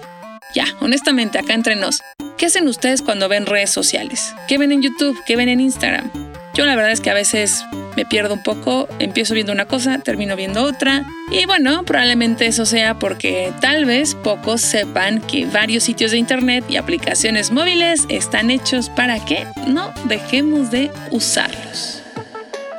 Ya, 0.56 0.66
honestamente, 0.80 1.38
acá 1.38 1.54
entre 1.54 1.76
nos, 1.76 2.02
¿qué 2.38 2.48
hacen 2.48 2.68
ustedes 2.68 3.04
cuando 3.04 3.30
ven 3.30 3.46
redes 3.46 3.70
sociales? 3.70 4.34
¿Qué 4.48 4.58
ven 4.58 4.72
en 4.72 4.82
YouTube? 4.82 5.22
¿Qué 5.28 5.36
ven 5.36 5.50
en 5.50 5.60
Instagram? 5.60 6.29
Yo 6.54 6.66
la 6.66 6.76
verdad 6.76 6.92
es 6.92 7.02
que 7.02 7.10
a 7.10 7.14
veces 7.14 7.64
me 7.96 8.06
pierdo 8.06 8.34
un 8.34 8.44
poco, 8.44 8.88
empiezo 9.00 9.34
viendo 9.34 9.52
una 9.54 9.66
cosa, 9.66 10.00
termino 10.00 10.36
viendo 10.36 10.64
otra. 10.64 11.04
Y 11.32 11.46
bueno, 11.46 11.84
probablemente 11.84 12.46
eso 12.48 12.66
sea 12.66 12.98
porque 12.98 13.54
tal 13.62 13.86
vez 13.86 14.16
pocos 14.16 14.62
sepan 14.62 15.22
que 15.22 15.46
varios 15.46 15.84
sitios 15.84 16.12
de 16.12 16.18
internet 16.18 16.66
y 16.70 16.78
aplicaciones 16.78 17.52
móviles 17.52 18.06
están 18.10 18.52
hechos 18.52 18.90
para 18.90 19.24
que 19.24 19.46
no 19.68 19.94
dejemos 20.06 20.72
de 20.72 20.92
usarlos. 21.12 22.02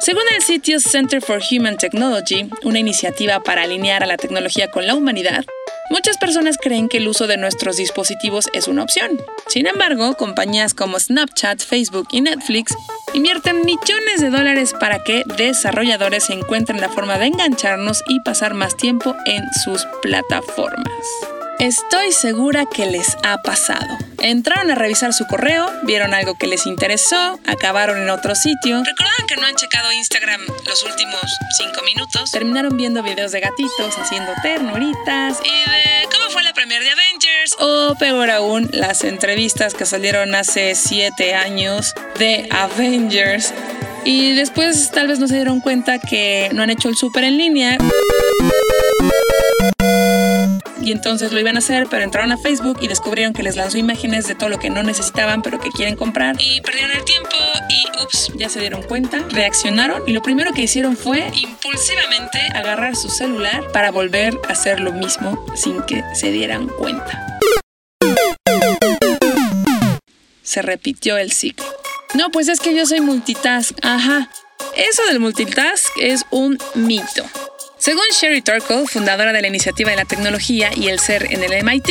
Según 0.00 0.22
el 0.34 0.42
sitio 0.42 0.80
Center 0.80 1.20
for 1.20 1.42
Human 1.50 1.76
Technology, 1.76 2.48
una 2.64 2.78
iniciativa 2.78 3.40
para 3.40 3.62
alinear 3.62 4.02
a 4.02 4.06
la 4.06 4.16
tecnología 4.16 4.70
con 4.70 4.86
la 4.86 4.94
humanidad, 4.94 5.44
Muchas 5.90 6.18
personas 6.18 6.56
creen 6.56 6.88
que 6.88 6.98
el 6.98 7.08
uso 7.08 7.26
de 7.26 7.36
nuestros 7.36 7.76
dispositivos 7.76 8.48
es 8.54 8.68
una 8.68 8.84
opción. 8.84 9.10
Sin 9.48 9.66
embargo, 9.66 10.14
compañías 10.14 10.72
como 10.72 11.00
Snapchat, 11.00 11.60
Facebook 11.60 12.06
y 12.12 12.20
Netflix 12.20 12.74
invierten 13.12 13.64
millones 13.64 14.20
de 14.20 14.30
dólares 14.30 14.72
para 14.78 15.02
que 15.02 15.24
desarrolladores 15.36 16.30
encuentren 16.30 16.80
la 16.80 16.88
forma 16.90 17.18
de 17.18 17.26
engancharnos 17.26 18.04
y 18.06 18.20
pasar 18.20 18.54
más 18.54 18.76
tiempo 18.76 19.16
en 19.26 19.42
sus 19.64 19.84
plataformas. 20.00 21.29
Estoy 21.60 22.10
segura 22.12 22.64
que 22.64 22.86
les 22.86 23.18
ha 23.22 23.36
pasado. 23.42 23.98
Entraron 24.18 24.70
a 24.70 24.74
revisar 24.76 25.12
su 25.12 25.26
correo, 25.26 25.70
vieron 25.82 26.14
algo 26.14 26.38
que 26.38 26.46
les 26.46 26.64
interesó, 26.64 27.38
acabaron 27.46 27.98
en 27.98 28.08
otro 28.08 28.34
sitio. 28.34 28.82
Recordaron 28.82 29.26
que 29.28 29.36
no 29.36 29.46
han 29.46 29.54
checado 29.56 29.92
Instagram 29.92 30.40
los 30.66 30.82
últimos 30.84 31.20
5 31.58 31.82
minutos. 31.82 32.30
Terminaron 32.30 32.78
viendo 32.78 33.02
videos 33.02 33.32
de 33.32 33.40
gatitos 33.40 33.98
haciendo 33.98 34.32
ternuritas 34.42 35.38
y 35.44 35.70
de 35.70 36.08
cómo 36.10 36.30
fue 36.30 36.42
la 36.44 36.54
premier 36.54 36.82
de 36.82 36.92
Avengers. 36.92 37.56
O 37.58 37.94
peor 37.98 38.30
aún, 38.30 38.70
las 38.72 39.04
entrevistas 39.04 39.74
que 39.74 39.84
salieron 39.84 40.34
hace 40.34 40.74
7 40.74 41.34
años 41.34 41.92
de 42.18 42.48
Avengers. 42.50 43.52
Y 44.06 44.34
después 44.34 44.90
tal 44.92 45.08
vez 45.08 45.18
no 45.18 45.28
se 45.28 45.34
dieron 45.34 45.60
cuenta 45.60 45.98
que 45.98 46.48
no 46.54 46.62
han 46.62 46.70
hecho 46.70 46.88
el 46.88 46.96
súper 46.96 47.24
en 47.24 47.36
línea 47.36 47.76
y 50.90 50.92
entonces 50.92 51.30
lo 51.30 51.38
iban 51.38 51.54
a 51.54 51.60
hacer, 51.60 51.86
pero 51.88 52.02
entraron 52.02 52.32
a 52.32 52.36
Facebook 52.36 52.78
y 52.80 52.88
descubrieron 52.88 53.32
que 53.32 53.44
les 53.44 53.54
lanzó 53.54 53.78
imágenes 53.78 54.26
de 54.26 54.34
todo 54.34 54.48
lo 54.48 54.58
que 54.58 54.70
no 54.70 54.82
necesitaban, 54.82 55.40
pero 55.40 55.60
que 55.60 55.70
quieren 55.70 55.94
comprar 55.94 56.34
y 56.40 56.60
perdieron 56.62 56.90
el 56.90 57.04
tiempo 57.04 57.36
y 57.68 58.02
ups, 58.02 58.32
ya 58.34 58.48
se 58.48 58.58
dieron 58.58 58.82
cuenta, 58.82 59.18
reaccionaron 59.30 60.02
y 60.08 60.12
lo 60.12 60.20
primero 60.20 60.52
que 60.52 60.62
hicieron 60.62 60.96
fue 60.96 61.30
impulsivamente 61.32 62.40
agarrar 62.54 62.96
su 62.96 63.08
celular 63.08 63.70
para 63.72 63.92
volver 63.92 64.36
a 64.48 64.52
hacer 64.52 64.80
lo 64.80 64.92
mismo 64.92 65.46
sin 65.54 65.80
que 65.82 66.02
se 66.12 66.32
dieran 66.32 66.66
cuenta. 66.66 67.38
Se 70.42 70.60
repitió 70.60 71.18
el 71.18 71.30
ciclo. 71.30 71.66
No, 72.14 72.30
pues 72.30 72.48
es 72.48 72.58
que 72.58 72.74
yo 72.74 72.84
soy 72.84 73.00
multitask. 73.00 73.78
Ajá. 73.82 74.28
Eso 74.74 75.04
del 75.04 75.20
multitask 75.20 75.96
es 75.98 76.24
un 76.30 76.58
mito. 76.74 77.24
Según 77.80 78.02
Sherry 78.12 78.42
Turkle, 78.42 78.86
fundadora 78.86 79.32
de 79.32 79.40
la 79.40 79.48
Iniciativa 79.48 79.90
de 79.90 79.96
la 79.96 80.04
Tecnología 80.04 80.70
y 80.76 80.88
el 80.88 80.98
Ser 80.98 81.32
en 81.32 81.42
el 81.42 81.64
MIT, 81.64 81.88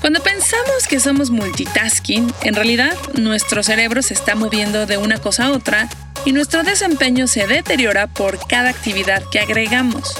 cuando 0.00 0.22
pensamos 0.22 0.88
que 0.88 0.98
somos 0.98 1.28
multitasking, 1.28 2.32
en 2.40 2.54
realidad 2.54 2.96
nuestro 3.12 3.62
cerebro 3.62 4.00
se 4.00 4.14
está 4.14 4.34
moviendo 4.34 4.86
de 4.86 4.96
una 4.96 5.18
cosa 5.18 5.44
a 5.44 5.52
otra 5.52 5.90
y 6.24 6.32
nuestro 6.32 6.62
desempeño 6.62 7.26
se 7.26 7.46
deteriora 7.46 8.06
por 8.06 8.38
cada 8.48 8.70
actividad 8.70 9.22
que 9.30 9.38
agregamos. 9.38 10.16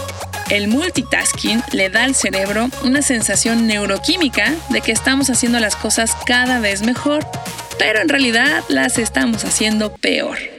El 0.50 0.68
multitasking 0.68 1.62
le 1.72 1.88
da 1.88 2.04
al 2.04 2.14
cerebro 2.14 2.68
una 2.82 3.00
sensación 3.00 3.66
neuroquímica 3.66 4.52
de 4.68 4.82
que 4.82 4.92
estamos 4.92 5.30
haciendo 5.30 5.58
las 5.60 5.76
cosas 5.76 6.14
cada 6.26 6.60
vez 6.60 6.82
mejor, 6.82 7.26
pero 7.78 8.00
en 8.00 8.10
realidad 8.10 8.62
las 8.68 8.98
estamos 8.98 9.46
haciendo 9.46 9.94
peor. 9.94 10.55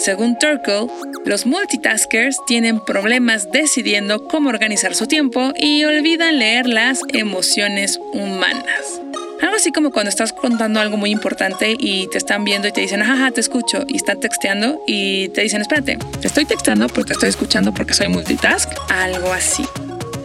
Según 0.00 0.38
Turkle, 0.38 0.86
los 1.26 1.44
multitaskers 1.44 2.38
tienen 2.46 2.80
problemas 2.80 3.52
decidiendo 3.52 4.24
cómo 4.24 4.48
organizar 4.48 4.94
su 4.94 5.06
tiempo 5.06 5.52
y 5.54 5.84
olvidan 5.84 6.38
leer 6.38 6.66
las 6.66 7.02
emociones 7.12 8.00
humanas. 8.14 9.02
Algo 9.42 9.56
así 9.56 9.72
como 9.72 9.90
cuando 9.90 10.08
estás 10.08 10.32
contando 10.32 10.80
algo 10.80 10.96
muy 10.96 11.10
importante 11.10 11.76
y 11.78 12.08
te 12.08 12.16
están 12.16 12.44
viendo 12.44 12.66
y 12.68 12.72
te 12.72 12.80
dicen, 12.80 13.02
ajá, 13.02 13.30
te 13.30 13.42
escucho, 13.42 13.84
y 13.88 13.96
están 13.96 14.20
texteando 14.20 14.82
y 14.86 15.28
te 15.28 15.42
dicen, 15.42 15.60
espérate, 15.60 15.98
te 16.18 16.26
estoy 16.26 16.46
texteando 16.46 16.88
porque 16.88 17.12
estoy 17.12 17.28
escuchando 17.28 17.74
porque 17.74 17.92
soy 17.92 18.08
multitask. 18.08 18.70
Algo 18.88 19.30
así. 19.34 19.66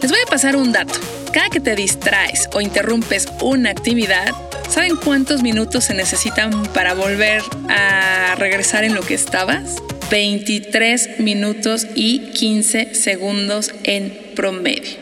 Les 0.00 0.10
voy 0.10 0.20
a 0.26 0.30
pasar 0.30 0.56
un 0.56 0.72
dato. 0.72 0.94
Cada 1.32 1.50
que 1.50 1.60
te 1.60 1.74
distraes 1.74 2.48
o 2.54 2.62
interrumpes 2.62 3.28
una 3.42 3.70
actividad, 3.70 4.32
¿saben 4.68 4.96
cuántos 4.96 5.42
minutos 5.42 5.84
se 5.84 5.94
necesitan 5.94 6.64
para 6.72 6.94
volver 6.94 7.42
a 7.68 8.34
regresar 8.36 8.84
en 8.84 8.94
lo 8.94 9.02
que 9.02 9.14
estabas? 9.14 9.76
23 10.10 11.20
minutos 11.20 11.86
y 11.94 12.30
15 12.30 12.94
segundos 12.94 13.72
en 13.84 14.16
promedio. 14.34 14.96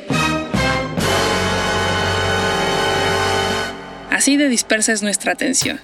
Así 4.11 4.37
de 4.37 4.49
dispersa 4.49 4.93
es 4.93 5.03
nuestra 5.03 5.33
atención. 5.33 5.81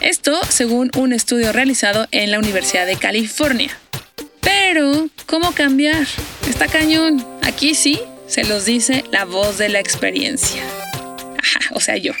Esto 0.00 0.38
según 0.48 0.90
un 0.96 1.12
estudio 1.12 1.52
realizado 1.52 2.06
en 2.10 2.30
la 2.30 2.38
Universidad 2.38 2.86
de 2.86 2.96
California. 2.96 3.70
Pero, 4.40 5.08
¿cómo 5.26 5.52
cambiar? 5.52 6.06
Está 6.48 6.66
cañón. 6.66 7.26
Aquí 7.42 7.74
sí 7.74 8.00
se 8.26 8.44
los 8.44 8.64
dice 8.66 9.04
la 9.10 9.24
voz 9.24 9.58
de 9.58 9.68
la 9.68 9.80
experiencia. 9.80 10.62
Ajá, 11.42 11.60
o 11.72 11.80
sea, 11.80 11.96
yo. 11.96 12.12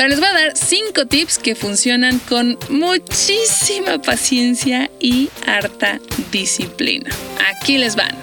Pero 0.00 0.08
les 0.08 0.18
voy 0.18 0.30
a 0.30 0.32
dar 0.32 0.56
5 0.56 1.08
tips 1.08 1.36
que 1.36 1.54
funcionan 1.54 2.20
con 2.20 2.58
muchísima 2.70 4.00
paciencia 4.00 4.90
y 4.98 5.28
harta 5.46 6.00
disciplina. 6.32 7.10
Aquí 7.54 7.76
les 7.76 7.96
van. 7.96 8.16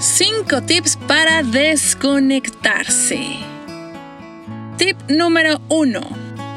5 0.00 0.62
tips 0.62 0.96
para 1.06 1.42
desconectarse. 1.42 3.20
Tip 4.78 4.96
número 5.10 5.60
1. 5.68 6.00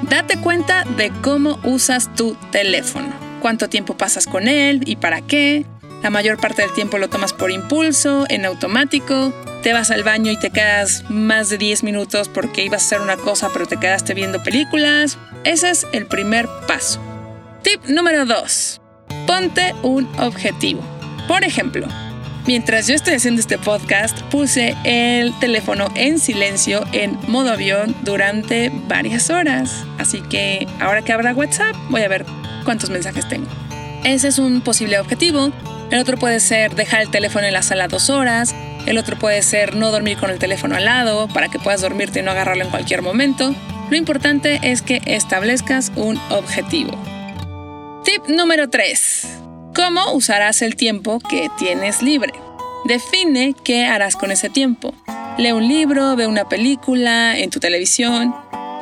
Date 0.10 0.40
cuenta 0.40 0.86
de 0.86 1.12
cómo 1.22 1.60
usas 1.66 2.16
tu 2.16 2.38
teléfono. 2.54 3.14
Cuánto 3.42 3.68
tiempo 3.68 3.98
pasas 3.98 4.26
con 4.26 4.48
él 4.48 4.84
y 4.86 4.96
para 4.96 5.20
qué. 5.20 5.66
La 6.06 6.12
mayor 6.12 6.38
parte 6.38 6.62
del 6.62 6.72
tiempo 6.72 7.00
lo 7.00 7.10
tomas 7.10 7.34
por 7.34 7.50
impulso, 7.50 8.26
en 8.30 8.46
automático. 8.46 9.34
Te 9.64 9.74
vas 9.74 9.90
al 9.90 10.04
baño 10.04 10.32
y 10.32 10.38
te 10.38 10.52
quedas 10.52 11.04
más 11.10 11.50
de 11.50 11.58
10 11.58 11.82
minutos 11.82 12.30
porque 12.30 12.64
ibas 12.64 12.84
a 12.84 12.86
hacer 12.86 13.02
una 13.02 13.18
cosa 13.18 13.50
pero 13.52 13.66
te 13.66 13.78
quedaste 13.78 14.14
viendo 14.14 14.44
películas. 14.44 15.18
Ese 15.46 15.72
es 15.72 15.88
el 15.94 16.06
primer 16.06 16.48
paso. 16.68 17.02
Tip 17.64 17.86
número 17.88 18.24
2. 18.28 18.82
Ponte 19.26 19.74
un 19.82 20.08
objetivo. 20.20 20.84
Por 21.28 21.44
ejemplo, 21.44 21.88
mientras 22.46 22.86
yo 22.86 22.94
estoy 22.94 23.16
haciendo 23.16 23.42
este 23.42 23.58
podcast, 23.58 24.22
puse 24.30 24.76
el 24.84 25.34
teléfono 25.40 25.88
en 25.96 26.20
silencio 26.20 26.84
en 26.92 27.18
modo 27.28 27.52
avión 27.52 27.96
durante 28.04 28.72
varias 28.88 29.32
horas. 29.32 29.84
Así 29.98 30.22
que 30.22 30.68
ahora 30.80 31.02
que 31.02 31.14
abra 31.14 31.34
WhatsApp, 31.34 31.76
voy 31.90 32.04
a 32.04 32.08
ver 32.08 32.28
cuántos 32.64 32.92
mensajes 32.92 33.28
tengo. 33.28 33.48
Ese 34.04 34.28
es 34.28 34.38
un 34.38 34.62
posible 34.62 35.00
objetivo. 35.00 35.52
El 35.92 36.00
otro 36.00 36.18
puede 36.18 36.40
ser 36.40 36.76
dejar 36.76 37.02
el 37.02 37.12
teléfono 37.12 37.46
en 37.46 37.54
la 37.54 37.62
sala 37.62 37.88
dos 37.88 38.10
horas. 38.10 38.56
El 38.86 38.98
otro 38.98 39.18
puede 39.18 39.42
ser 39.42 39.76
no 39.76 39.92
dormir 39.92 40.18
con 40.18 40.30
el 40.30 40.40
teléfono 40.40 40.76
al 40.76 40.86
lado 40.86 41.28
para 41.28 41.48
que 41.50 41.60
puedas 41.60 41.82
dormirte 41.82 42.20
y 42.20 42.24
no 42.24 42.32
agarrarlo 42.32 42.64
en 42.64 42.70
cualquier 42.70 43.02
momento. 43.02 43.54
Lo 43.90 43.98
importante 43.98 44.60
es 44.64 44.82
que 44.82 45.02
establezcas 45.06 45.92
un 45.96 46.18
objetivo. 46.30 46.92
Tip 48.04 48.28
número 48.28 48.70
3. 48.70 49.28
¿Cómo 49.76 50.14
usarás 50.14 50.62
el 50.62 50.76
tiempo 50.76 51.20
que 51.20 51.50
tienes 51.58 52.02
libre? 52.02 52.34
Define 52.86 53.56
qué 53.64 53.86
harás 53.86 54.16
con 54.16 54.32
ese 54.32 54.50
tiempo. 54.50 54.94
Lee 55.38 55.52
un 55.52 55.68
libro, 55.68 56.16
ve 56.16 56.28
una 56.28 56.48
película 56.48 57.38
en 57.38 57.50
tu 57.50 57.60
televisión, 57.60 58.34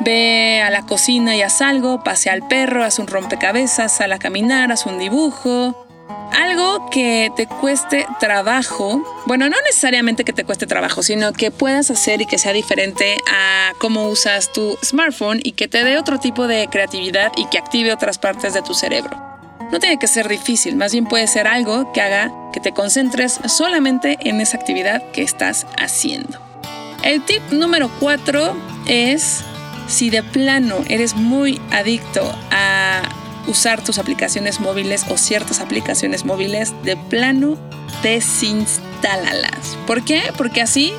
ve 0.01 0.61
a 0.63 0.69
la 0.69 0.85
cocina 0.85 1.35
y 1.35 1.41
haz 1.41 1.61
algo, 1.61 2.03
pasea 2.03 2.33
al 2.33 2.47
perro, 2.47 2.83
haz 2.83 2.99
un 2.99 3.07
rompecabezas, 3.07 3.95
sal 3.95 4.11
a 4.11 4.19
caminar, 4.19 4.71
haz 4.71 4.85
un 4.85 4.99
dibujo, 4.99 5.82
algo 6.33 6.89
que 6.89 7.31
te 7.35 7.47
cueste 7.47 8.05
trabajo, 8.19 9.01
bueno, 9.25 9.49
no 9.49 9.55
necesariamente 9.65 10.23
que 10.23 10.33
te 10.33 10.43
cueste 10.43 10.67
trabajo, 10.67 11.03
sino 11.03 11.33
que 11.33 11.51
puedas 11.51 11.89
hacer 11.91 12.21
y 12.21 12.25
que 12.25 12.37
sea 12.37 12.53
diferente 12.53 13.17
a 13.31 13.73
cómo 13.79 14.07
usas 14.09 14.51
tu 14.51 14.77
smartphone 14.83 15.39
y 15.43 15.53
que 15.53 15.67
te 15.67 15.83
dé 15.83 15.97
otro 15.97 16.19
tipo 16.19 16.47
de 16.47 16.67
creatividad 16.69 17.31
y 17.35 17.45
que 17.45 17.57
active 17.57 17.93
otras 17.93 18.17
partes 18.17 18.53
de 18.53 18.61
tu 18.61 18.73
cerebro. 18.73 19.21
No 19.71 19.79
tiene 19.79 19.97
que 19.97 20.07
ser 20.07 20.27
difícil, 20.27 20.75
más 20.75 20.91
bien 20.91 21.05
puede 21.05 21.27
ser 21.27 21.47
algo 21.47 21.91
que 21.93 22.01
haga 22.01 22.31
que 22.51 22.59
te 22.59 22.73
concentres 22.73 23.39
solamente 23.47 24.17
en 24.21 24.39
esa 24.39 24.57
actividad 24.57 25.01
que 25.11 25.23
estás 25.23 25.65
haciendo. 25.77 26.39
El 27.03 27.23
tip 27.25 27.41
número 27.51 27.89
4 27.99 28.55
es 28.87 29.43
si 29.87 30.09
de 30.09 30.23
plano 30.23 30.83
eres 30.87 31.15
muy 31.15 31.59
adicto 31.71 32.21
a 32.51 33.01
usar 33.47 33.83
tus 33.83 33.99
aplicaciones 33.99 34.59
móviles 34.59 35.05
o 35.09 35.17
ciertas 35.17 35.59
aplicaciones 35.59 36.25
móviles, 36.25 36.73
de 36.83 36.97
plano 36.97 37.57
desinstálalas. 38.01 39.77
¿Por 39.87 40.03
qué? 40.03 40.21
Porque 40.37 40.61
así, 40.61 40.93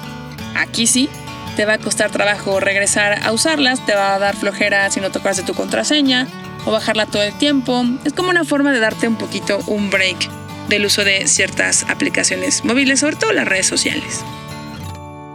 aquí 0.54 0.86
sí, 0.86 1.08
te 1.56 1.64
va 1.64 1.74
a 1.74 1.78
costar 1.78 2.10
trabajo 2.10 2.60
regresar 2.60 3.20
a 3.22 3.32
usarlas, 3.32 3.84
te 3.86 3.94
va 3.94 4.14
a 4.14 4.18
dar 4.18 4.36
flojera 4.36 4.90
si 4.90 5.00
no 5.00 5.10
tocas 5.10 5.36
de 5.36 5.42
tu 5.42 5.54
contraseña 5.54 6.26
o 6.66 6.72
bajarla 6.72 7.06
todo 7.06 7.22
el 7.22 7.36
tiempo. 7.38 7.84
Es 8.04 8.12
como 8.12 8.30
una 8.30 8.44
forma 8.44 8.72
de 8.72 8.80
darte 8.80 9.08
un 9.08 9.16
poquito 9.16 9.58
un 9.66 9.90
break 9.90 10.28
del 10.68 10.86
uso 10.86 11.04
de 11.04 11.28
ciertas 11.28 11.84
aplicaciones 11.88 12.64
móviles, 12.64 13.00
sobre 13.00 13.16
todo 13.16 13.32
las 13.32 13.46
redes 13.46 13.66
sociales. 13.66 14.24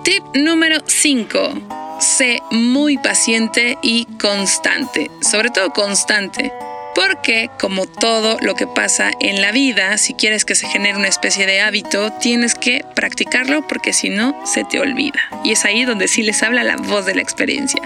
Tip 0.03 0.23
número 0.33 0.77
5. 0.85 1.53
Sé 1.99 2.41
muy 2.51 2.97
paciente 2.97 3.77
y 3.81 4.05
constante, 4.17 5.11
sobre 5.21 5.49
todo 5.49 5.71
constante. 5.71 6.51
Porque, 6.95 7.49
como 7.59 7.85
todo 7.85 8.37
lo 8.41 8.55
que 8.55 8.67
pasa 8.67 9.11
en 9.19 9.41
la 9.41 9.51
vida, 9.51 9.97
si 9.97 10.13
quieres 10.13 10.43
que 10.43 10.55
se 10.55 10.67
genere 10.67 10.97
una 10.97 11.07
especie 11.07 11.45
de 11.45 11.61
hábito, 11.61 12.11
tienes 12.13 12.55
que 12.55 12.83
practicarlo 12.95 13.67
porque 13.67 13.93
si 13.93 14.09
no, 14.09 14.35
se 14.45 14.63
te 14.63 14.79
olvida. 14.79 15.19
Y 15.43 15.51
es 15.51 15.65
ahí 15.65 15.85
donde 15.85 16.07
sí 16.07 16.23
les 16.23 16.41
habla 16.43 16.63
la 16.63 16.77
voz 16.77 17.05
de 17.05 17.15
la 17.15 17.21
experiencia. 17.21 17.81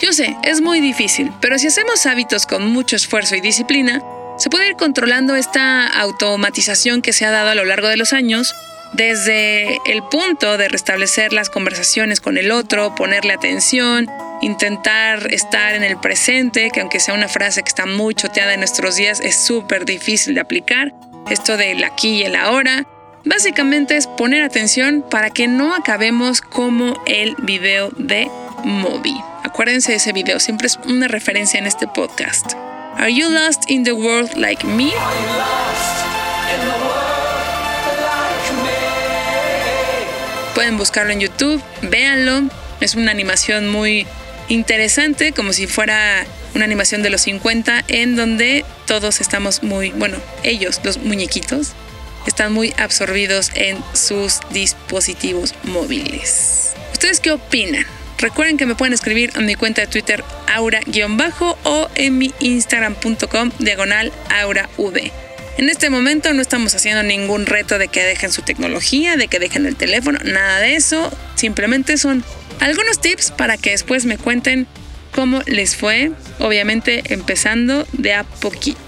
Yo 0.00 0.12
sé, 0.12 0.36
es 0.42 0.60
muy 0.60 0.80
difícil, 0.80 1.32
pero 1.40 1.58
si 1.58 1.68
hacemos 1.68 2.06
hábitos 2.06 2.46
con 2.46 2.66
mucho 2.66 2.96
esfuerzo 2.96 3.34
y 3.34 3.40
disciplina, 3.40 4.02
se 4.38 4.50
puede 4.50 4.68
ir 4.68 4.76
controlando 4.76 5.34
esta 5.34 5.86
automatización 5.86 7.00
que 7.00 7.14
se 7.14 7.24
ha 7.24 7.30
dado 7.30 7.50
a 7.50 7.54
lo 7.54 7.64
largo 7.64 7.88
de 7.88 7.96
los 7.96 8.12
años 8.12 8.54
desde 8.92 9.78
el 9.86 10.02
punto 10.10 10.56
de 10.56 10.68
restablecer 10.68 11.32
las 11.32 11.50
conversaciones 11.50 12.20
con 12.20 12.38
el 12.38 12.50
otro, 12.50 12.94
ponerle 12.94 13.32
atención, 13.32 14.08
intentar 14.40 15.32
estar 15.32 15.74
en 15.74 15.84
el 15.84 15.98
presente, 15.98 16.70
que 16.70 16.80
aunque 16.80 17.00
sea 17.00 17.14
una 17.14 17.28
frase 17.28 17.62
que 17.62 17.68
está 17.68 17.86
muy 17.86 18.14
choteada 18.14 18.54
en 18.54 18.60
nuestros 18.60 18.96
días, 18.96 19.20
es 19.20 19.36
súper 19.36 19.84
difícil 19.84 20.34
de 20.34 20.40
aplicar. 20.40 20.94
Esto 21.30 21.56
del 21.56 21.82
aquí 21.84 22.20
y 22.20 22.22
el 22.22 22.36
ahora. 22.36 22.86
Básicamente 23.24 23.96
es 23.96 24.06
poner 24.06 24.44
atención 24.44 25.04
para 25.10 25.30
que 25.30 25.48
no 25.48 25.74
acabemos 25.74 26.40
como 26.40 27.02
el 27.06 27.34
video 27.38 27.90
de 27.96 28.30
Moby. 28.64 29.16
Acuérdense 29.42 29.92
de 29.92 29.96
ese 29.96 30.12
video, 30.12 30.38
siempre 30.38 30.68
es 30.68 30.78
una 30.86 31.08
referencia 31.08 31.58
en 31.58 31.66
este 31.66 31.88
podcast. 31.88 32.52
Are 32.98 33.12
you 33.12 33.28
lost 33.28 33.68
in 33.68 33.84
the 33.84 33.92
world 33.92 34.34
like 34.36 34.64
me? 34.64 34.92
Pueden 40.56 40.78
buscarlo 40.78 41.12
en 41.12 41.20
YouTube, 41.20 41.62
véanlo. 41.82 42.44
Es 42.80 42.94
una 42.94 43.10
animación 43.10 43.68
muy 43.68 44.06
interesante, 44.48 45.32
como 45.32 45.52
si 45.52 45.66
fuera 45.66 46.26
una 46.54 46.64
animación 46.64 47.02
de 47.02 47.10
los 47.10 47.20
50, 47.20 47.84
en 47.88 48.16
donde 48.16 48.64
todos 48.86 49.20
estamos 49.20 49.62
muy, 49.62 49.90
bueno, 49.90 50.16
ellos, 50.44 50.80
los 50.82 50.96
muñequitos, 50.96 51.72
están 52.26 52.54
muy 52.54 52.72
absorbidos 52.78 53.50
en 53.54 53.76
sus 53.92 54.40
dispositivos 54.50 55.54
móviles. 55.62 56.72
¿Ustedes 56.90 57.20
qué 57.20 57.32
opinan? 57.32 57.84
Recuerden 58.16 58.56
que 58.56 58.64
me 58.64 58.74
pueden 58.74 58.94
escribir 58.94 59.32
en 59.36 59.44
mi 59.44 59.56
cuenta 59.56 59.82
de 59.82 59.88
Twitter 59.88 60.24
aura-bajo 60.46 61.58
o 61.64 61.90
en 61.96 62.16
mi 62.16 62.32
instagram.com 62.40 63.50
diagonal 63.58 64.10
aurav. 64.30 64.70
En 65.58 65.70
este 65.70 65.88
momento 65.88 66.34
no 66.34 66.42
estamos 66.42 66.74
haciendo 66.74 67.02
ningún 67.02 67.46
reto 67.46 67.78
de 67.78 67.88
que 67.88 68.04
dejen 68.04 68.30
su 68.30 68.42
tecnología, 68.42 69.16
de 69.16 69.26
que 69.28 69.38
dejen 69.38 69.64
el 69.64 69.74
teléfono, 69.74 70.18
nada 70.22 70.58
de 70.60 70.76
eso. 70.76 71.10
Simplemente 71.34 71.96
son 71.96 72.24
algunos 72.60 73.00
tips 73.00 73.30
para 73.30 73.56
que 73.56 73.70
después 73.70 74.04
me 74.04 74.18
cuenten 74.18 74.66
cómo 75.14 75.40
les 75.46 75.74
fue, 75.74 76.12
obviamente 76.40 77.02
empezando 77.06 77.86
de 77.92 78.12
a 78.12 78.24
poquito. 78.24 78.78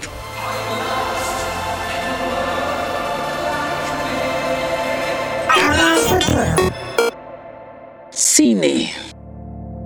Cine. 8.11 8.93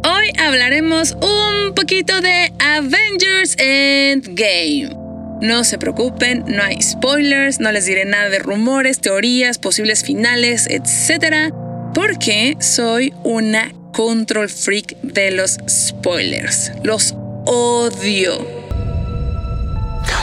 Hoy 0.03 0.33
hablaremos 0.37 1.15
un 1.21 1.73
poquito 1.73 2.19
de 2.19 2.51
Avengers 2.59 3.55
Endgame. 3.57 5.02
No 5.43 5.65
se 5.65 5.77
preocupen, 5.77 6.45
no 6.47 6.63
hay 6.63 6.81
spoilers, 6.81 7.59
no 7.59 7.73
les 7.73 7.85
diré 7.85 8.05
nada 8.05 8.29
de 8.29 8.39
rumores, 8.39 9.01
teorías, 9.01 9.57
posibles 9.57 10.01
finales, 10.01 10.67
etc. 10.69 11.53
Porque 11.93 12.55
soy 12.61 13.13
una 13.25 13.73
control 13.91 14.47
freak 14.47 14.95
de 15.01 15.31
los 15.31 15.57
spoilers. 15.67 16.71
Los 16.83 17.13
odio. 17.45 18.63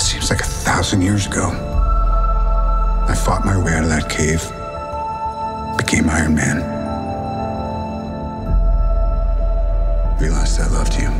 Seems 0.00 0.30
like 0.30 0.40
a 0.40 0.46
thousand 0.46 1.02
years 1.02 1.26
ago. 1.26 1.52
I 3.06 3.14
fought 3.14 3.44
my 3.44 3.56
way 3.62 3.74
out 3.74 3.84
of 3.84 3.90
that 3.90 4.08
cave, 4.08 4.40
became 5.76 6.08
Iron 6.08 6.34
Man. 6.34 6.64
Realized 10.18 10.58
I 10.58 10.66
loved 10.68 10.94
you 10.98 11.19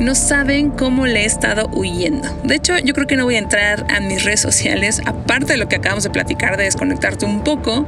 no 0.00 0.14
saben 0.14 0.70
cómo 0.70 1.06
le 1.06 1.22
he 1.22 1.24
estado 1.24 1.68
huyendo. 1.72 2.28
De 2.42 2.56
hecho, 2.56 2.78
yo 2.78 2.94
creo 2.94 3.06
que 3.06 3.16
no 3.16 3.24
voy 3.24 3.36
a 3.36 3.38
entrar 3.38 3.86
a 3.90 4.00
mis 4.00 4.24
redes 4.24 4.40
sociales, 4.40 5.00
aparte 5.06 5.52
de 5.52 5.56
lo 5.58 5.68
que 5.68 5.76
acabamos 5.76 6.04
de 6.04 6.10
platicar 6.10 6.56
de 6.56 6.64
desconectarte 6.64 7.24
un 7.24 7.44
poco, 7.44 7.86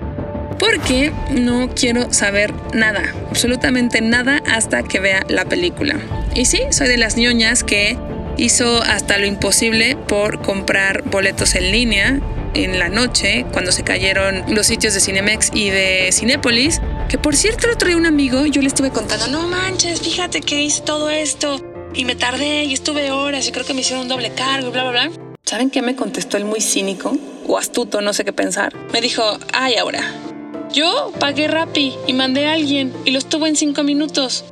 porque 0.58 1.12
no 1.30 1.68
quiero 1.74 2.12
saber 2.12 2.52
nada, 2.72 3.02
absolutamente 3.28 4.00
nada 4.00 4.42
hasta 4.46 4.82
que 4.82 5.00
vea 5.00 5.24
la 5.28 5.44
película. 5.44 5.96
Y 6.34 6.46
sí, 6.46 6.60
soy 6.70 6.88
de 6.88 6.96
las 6.96 7.16
ñoñas 7.16 7.64
que 7.64 7.98
hizo 8.36 8.82
hasta 8.82 9.18
lo 9.18 9.26
imposible 9.26 9.96
por 10.08 10.40
comprar 10.40 11.02
boletos 11.04 11.54
en 11.54 11.70
línea 11.70 12.20
en 12.54 12.78
la 12.78 12.88
noche 12.88 13.44
cuando 13.52 13.70
se 13.70 13.82
cayeron 13.82 14.44
los 14.48 14.66
sitios 14.66 14.94
de 14.94 15.00
Cinemex 15.00 15.50
y 15.52 15.68
de 15.68 16.10
Cinépolis. 16.12 16.80
Que 17.08 17.18
por 17.18 17.36
cierto, 17.36 17.66
el 17.66 17.74
otro 17.74 17.88
día 17.88 17.96
un 17.96 18.06
amigo, 18.06 18.46
yo 18.46 18.62
le 18.62 18.68
estuve 18.68 18.90
contando, 18.90 19.26
no 19.28 19.46
manches, 19.46 20.00
fíjate 20.00 20.40
que 20.40 20.62
hice 20.62 20.82
todo 20.82 21.10
esto 21.10 21.75
y 21.96 22.04
me 22.04 22.14
tardé 22.14 22.64
y 22.64 22.74
estuve 22.74 23.10
horas 23.10 23.48
y 23.48 23.52
creo 23.52 23.64
que 23.64 23.74
me 23.74 23.80
hicieron 23.80 24.02
un 24.02 24.08
doble 24.08 24.32
cargo 24.32 24.68
y 24.68 24.70
bla, 24.70 24.88
bla, 24.88 25.08
bla. 25.08 25.10
¿Saben 25.44 25.70
qué 25.70 25.80
me 25.82 25.96
contestó 25.96 26.36
el 26.36 26.44
muy 26.44 26.60
cínico 26.60 27.16
o 27.46 27.56
astuto, 27.56 28.00
no 28.00 28.12
sé 28.12 28.24
qué 28.24 28.32
pensar? 28.32 28.74
Me 28.92 29.00
dijo, 29.00 29.22
ay, 29.52 29.76
ahora, 29.76 30.02
yo 30.72 31.12
pagué 31.18 31.48
Rappi 31.48 31.94
y 32.06 32.12
mandé 32.12 32.46
a 32.46 32.52
alguien 32.52 32.92
y 33.04 33.12
lo 33.12 33.18
estuvo 33.18 33.46
en 33.46 33.56
cinco 33.56 33.82
minutos. 33.82 34.44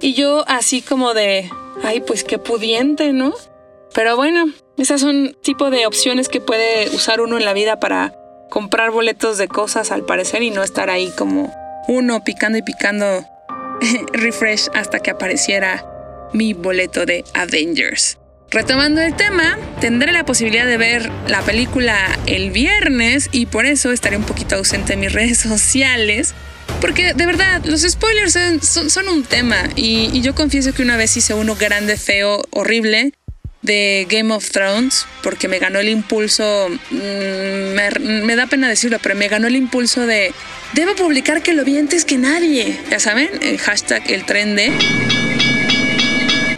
Y 0.00 0.14
yo 0.14 0.44
así 0.48 0.80
como 0.80 1.12
de, 1.12 1.50
ay, 1.82 2.00
pues 2.00 2.24
qué 2.24 2.38
pudiente, 2.38 3.12
¿no? 3.12 3.34
Pero 3.92 4.16
bueno, 4.16 4.46
esas 4.78 5.00
son 5.00 5.36
tipo 5.42 5.70
de 5.70 5.86
opciones 5.86 6.28
que 6.28 6.40
puede 6.40 6.88
usar 6.90 7.20
uno 7.20 7.36
en 7.36 7.44
la 7.44 7.52
vida 7.52 7.80
para 7.80 8.14
comprar 8.48 8.90
boletos 8.90 9.36
de 9.36 9.48
cosas 9.48 9.90
al 9.90 10.04
parecer 10.04 10.42
y 10.42 10.50
no 10.50 10.62
estar 10.62 10.88
ahí 10.90 11.12
como 11.18 11.52
uno 11.88 12.22
picando 12.24 12.56
y 12.56 12.62
picando 12.62 13.04
refresh 14.12 14.68
hasta 14.74 15.00
que 15.00 15.10
apareciera 15.10 15.89
mi 16.32 16.52
boleto 16.54 17.06
de 17.06 17.24
Avengers. 17.34 18.18
Retomando 18.50 19.00
el 19.00 19.14
tema, 19.14 19.58
tendré 19.80 20.10
la 20.12 20.24
posibilidad 20.24 20.66
de 20.66 20.76
ver 20.76 21.10
la 21.28 21.40
película 21.42 22.18
el 22.26 22.50
viernes 22.50 23.28
y 23.30 23.46
por 23.46 23.64
eso 23.64 23.92
estaré 23.92 24.16
un 24.16 24.24
poquito 24.24 24.56
ausente 24.56 24.94
en 24.94 25.00
mis 25.00 25.12
redes 25.14 25.38
sociales. 25.38 26.34
Porque 26.80 27.14
de 27.14 27.26
verdad, 27.26 27.62
los 27.64 27.82
spoilers 27.82 28.38
son, 28.62 29.08
un 29.08 29.24
tema 29.24 29.68
y, 29.76 30.08
y, 30.12 30.22
yo 30.22 30.34
confieso 30.34 30.72
que 30.72 30.82
una 30.82 30.96
vez 30.96 31.16
hice 31.16 31.34
uno 31.34 31.56
grande, 31.56 31.96
feo, 31.96 32.42
horrible 32.50 33.12
de 33.62 34.06
Game 34.08 34.32
of 34.32 34.50
Thrones 34.50 35.06
porque 35.22 35.48
me 35.48 35.58
ganó 35.58 35.80
el 35.80 35.88
impulso, 35.88 36.68
mm, 36.90 38.24
me, 38.24 38.36
da 38.36 38.46
pena 38.46 38.68
decirlo, 38.68 38.98
pero 39.02 39.14
me 39.14 39.28
ganó 39.28 39.48
el 39.48 39.56
impulso 39.56 40.06
de, 40.06 40.32
debo 40.72 40.94
publicar 40.94 41.42
que 41.42 41.52
lo 41.52 41.64
vi 41.64 41.78
antes 41.78 42.04
que 42.04 42.16
nadie, 42.16 42.78
ya 42.90 42.98
saben, 42.98 43.28
el 43.42 43.58
hashtag 43.58 44.10
el 44.10 44.24
tren 44.24 44.56
de... 44.56 44.72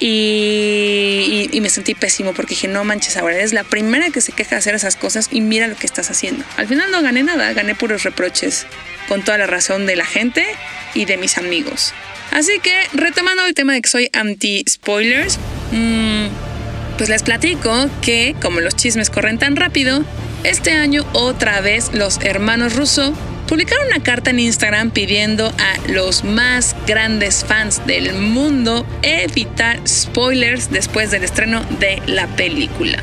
Y, 0.04 1.60
me 1.60 1.70
sentí 1.70 1.94
pésimo 1.94 2.32
porque 2.32 2.54
dije, 2.56 2.66
no 2.66 2.82
manches, 2.82 3.16
ahora 3.16 3.36
eres 3.36 3.52
la 3.52 3.62
primera 3.62 4.10
que 4.10 4.20
se 4.20 4.32
queja 4.32 4.50
de 4.50 4.56
hacer 4.56 4.74
esas 4.74 4.96
cosas 4.96 5.28
y 5.30 5.40
mira 5.40 5.68
lo 5.68 5.76
que 5.76 5.86
estás 5.86 6.10
haciendo. 6.10 6.44
Al 6.56 6.66
final 6.66 6.90
no 6.90 7.02
gané 7.02 7.22
nada, 7.22 7.52
gané 7.52 7.76
puros 7.76 8.02
reproches, 8.02 8.66
con 9.08 9.22
toda 9.22 9.38
la 9.38 9.46
razón 9.46 9.86
de 9.86 9.94
la 9.94 10.04
gente 10.04 10.44
y 10.94 11.04
de 11.04 11.18
mis 11.18 11.38
amigos. 11.38 11.94
Así 12.32 12.58
que, 12.60 12.74
retomando 12.94 13.46
el 13.46 13.54
tema 13.54 13.74
de 13.74 13.82
que 13.82 13.88
soy 13.88 14.10
anti-spoilers, 14.12 15.38
mmm, 15.70 16.26
pues 16.98 17.08
les 17.08 17.22
platico 17.22 17.88
que, 18.00 18.34
como 18.42 18.58
los 18.58 18.74
chismes 18.74 19.08
corren 19.08 19.38
tan 19.38 19.54
rápido, 19.54 20.04
este 20.42 20.72
año 20.72 21.06
otra 21.12 21.60
vez 21.60 21.92
los 21.92 22.18
hermanos 22.22 22.74
Russo 22.74 23.14
publicaron 23.52 23.86
una 23.88 24.02
carta 24.02 24.30
en 24.30 24.40
Instagram 24.40 24.92
pidiendo 24.92 25.46
a 25.46 25.90
los 25.90 26.24
más 26.24 26.74
grandes 26.86 27.44
fans 27.44 27.86
del 27.86 28.14
mundo 28.14 28.86
evitar 29.02 29.78
spoilers 29.86 30.70
después 30.70 31.10
del 31.10 31.22
estreno 31.22 31.62
de 31.78 32.00
la 32.06 32.28
película. 32.28 32.96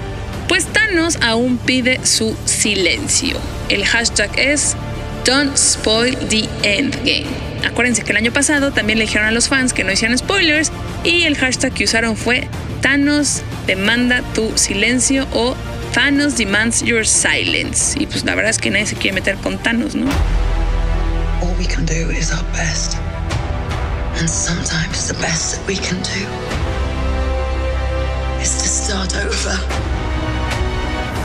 Pues 0.47 0.65
Thanos 0.65 1.19
aún 1.21 1.59
pide 1.59 2.03
su 2.03 2.35
silencio. 2.45 3.38
El 3.69 3.85
hashtag 3.85 4.31
es 4.39 4.75
Don't 5.23 5.55
Spoil 5.55 6.17
the 6.29 6.49
Endgame. 6.63 7.27
Acuérdense 7.67 8.01
que 8.01 8.09
el 8.09 8.17
año 8.17 8.33
pasado 8.33 8.71
también 8.71 8.97
le 8.97 9.05
dijeron 9.05 9.27
a 9.27 9.31
los 9.31 9.49
fans 9.49 9.71
que 9.71 9.83
no 9.83 9.91
hicieran 9.91 10.17
spoilers 10.17 10.71
y 11.03 11.25
el 11.25 11.38
hashtag 11.38 11.73
que 11.73 11.83
usaron 11.83 12.17
fue 12.17 12.47
Thanos 12.81 13.43
demanda 13.67 14.23
tu 14.33 14.57
silencio 14.57 15.27
o 15.31 15.55
Thanos 15.93 16.38
demands 16.38 16.84
your 16.84 17.06
silence. 17.06 17.95
Y 17.99 18.06
pues 18.06 18.23
la 18.23 18.36
verdad 18.36 18.52
es 18.52 18.60
que 18.60 18.69
nadie 18.69 18.86
se 18.86 18.95
quiere 18.95 19.15
meter 19.15 19.36
con 19.38 19.58
Thanos, 19.58 19.95
¿no? 19.95 20.08
All 21.41 21.56
we 21.58 21.65
can 21.65 21.86
do 21.86 22.12
is 22.12 22.32
our 22.32 22.43
best. 22.52 22.97
And 24.19 24.30
sometimes 24.30 25.08
the 25.08 25.15
best 25.19 25.56
that 25.56 25.67
we 25.67 25.75
can 25.75 25.97
do 26.04 26.25
is 28.41 28.58
to 28.58 28.67
start 28.67 29.13
over. 29.15 29.60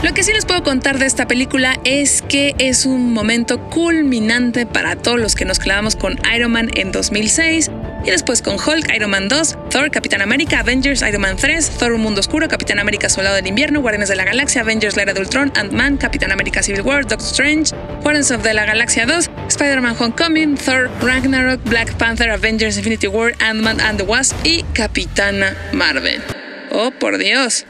Lo 0.03 0.13
que 0.13 0.23
sí 0.23 0.33
les 0.33 0.45
puedo 0.45 0.61
contar 0.63 0.99
de 0.99 1.07
esta 1.07 1.27
película 1.27 1.79
es 1.83 2.21
que 2.21 2.53
es 2.59 2.85
un 2.85 3.11
momento 3.11 3.59
culminante 3.69 4.65
para 4.65 4.95
todos 4.95 5.19
los 5.19 5.35
que 5.35 5.45
nos 5.45 5.57
clavamos 5.57 5.95
con 5.95 6.19
Iron 6.35 6.51
Man 6.51 6.69
en 6.75 6.91
2006 6.91 7.71
y 8.05 8.11
después 8.11 8.41
con 8.41 8.55
Hulk, 8.55 8.93
Iron 8.95 9.09
Man 9.09 9.27
2, 9.27 9.57
Thor, 9.69 9.89
Capitán 9.89 10.21
América, 10.21 10.59
Avengers, 10.59 11.01
Iron 11.01 11.21
Man 11.21 11.35
3, 11.35 11.69
Thor 11.79 11.93
Un 11.93 12.01
Mundo 12.01 12.19
Oscuro, 12.19 12.47
Capitán 12.47 12.79
América 12.79 13.09
Soldado 13.09 13.35
del 13.35 13.47
Invierno, 13.47 13.81
Guardianes 13.81 14.09
de 14.09 14.15
la 14.15 14.23
Galaxia, 14.23 14.61
Avengers 14.61 14.95
La 14.95 15.03
Era 15.03 15.13
de 15.13 15.21
Ultron, 15.21 15.51
Ant-Man, 15.55 15.97
Capitán 15.97 16.31
América 16.31 16.61
Civil 16.61 16.81
War, 16.81 17.05
Doctor 17.05 17.27
Strange, 17.27 17.75
Guardians 18.03 18.31
of 18.31 18.43
the 18.43 18.53
la 18.53 18.65
Galaxia 18.65 19.05
2, 19.05 19.29
Spider-Man 19.47 19.95
Homecoming, 19.99 20.55
Thor 20.55 20.89
Ragnarok, 21.01 21.61
Black 21.63 21.97
Panther, 21.97 22.29
Avengers 22.29 22.77
Infinity 22.77 23.07
War, 23.07 23.33
Ant-Man 23.39 23.79
and 23.81 23.97
the 23.97 24.05
Wasp 24.05 24.35
y 24.43 24.63
Capitana 24.73 25.55
Marvel. 25.73 26.21
Oh, 26.71 26.91
por 26.91 27.17
Dios. 27.17 27.65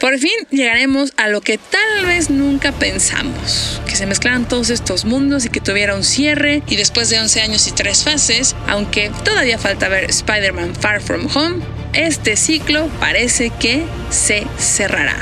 Por 0.00 0.18
fin 0.18 0.32
llegaremos 0.50 1.12
a 1.18 1.28
lo 1.28 1.42
que 1.42 1.58
tal 1.58 2.06
vez 2.06 2.30
nunca 2.30 2.72
pensamos, 2.72 3.82
que 3.86 3.96
se 3.96 4.06
mezclaran 4.06 4.48
todos 4.48 4.70
estos 4.70 5.04
mundos 5.04 5.44
y 5.44 5.50
que 5.50 5.60
tuviera 5.60 5.94
un 5.94 6.04
cierre 6.04 6.62
y 6.66 6.76
después 6.76 7.10
de 7.10 7.20
11 7.20 7.42
años 7.42 7.68
y 7.68 7.72
3 7.72 8.04
fases, 8.04 8.56
aunque 8.66 9.12
todavía 9.24 9.58
falta 9.58 9.90
ver 9.90 10.04
Spider-Man 10.04 10.74
Far 10.74 11.02
From 11.02 11.28
Home, 11.34 11.62
este 11.92 12.36
ciclo 12.36 12.88
parece 12.98 13.50
que 13.50 13.84
se 14.08 14.46
cerrará. 14.58 15.16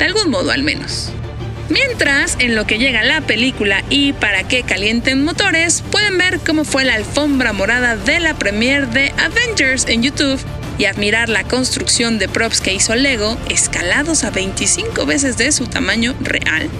De 0.00 0.06
algún 0.06 0.30
modo 0.30 0.50
al 0.50 0.64
menos. 0.64 1.12
Mientras, 1.68 2.36
en 2.40 2.56
lo 2.56 2.66
que 2.66 2.78
llega 2.78 3.04
la 3.04 3.20
película 3.20 3.84
y 3.88 4.14
para 4.14 4.42
que 4.48 4.64
calienten 4.64 5.22
motores, 5.22 5.84
pueden 5.92 6.18
ver 6.18 6.40
cómo 6.40 6.64
fue 6.64 6.84
la 6.84 6.94
alfombra 6.94 7.52
morada 7.52 7.94
de 7.94 8.18
la 8.18 8.34
premiere 8.34 8.86
de 8.86 9.12
Avengers 9.16 9.86
en 9.86 10.02
YouTube 10.02 10.40
y 10.78 10.86
admirar 10.86 11.28
la 11.28 11.44
construcción 11.44 12.18
de 12.18 12.28
props 12.28 12.60
que 12.60 12.72
hizo 12.72 12.94
Lego 12.94 13.36
escalados 13.50 14.22
a 14.24 14.30
25 14.30 15.04
veces 15.04 15.36
de 15.36 15.52
su 15.52 15.66
tamaño 15.66 16.16
real, 16.20 16.70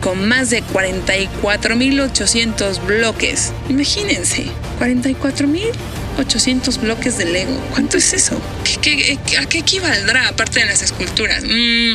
con 0.00 0.26
más 0.28 0.48
de 0.50 0.62
44.800 0.62 2.86
bloques. 2.86 3.52
Imagínense, 3.68 4.46
44.800 4.78 6.80
bloques 6.80 7.18
de 7.18 7.24
Lego. 7.26 7.60
¿Cuánto 7.72 7.98
es 7.98 8.14
eso? 8.14 8.36
a 8.36 9.46
qué 9.46 9.58
equivaldrá 9.58 10.28
aparte 10.28 10.60
de 10.60 10.66
las 10.66 10.82
esculturas? 10.82 11.42
Mm, 11.44 11.94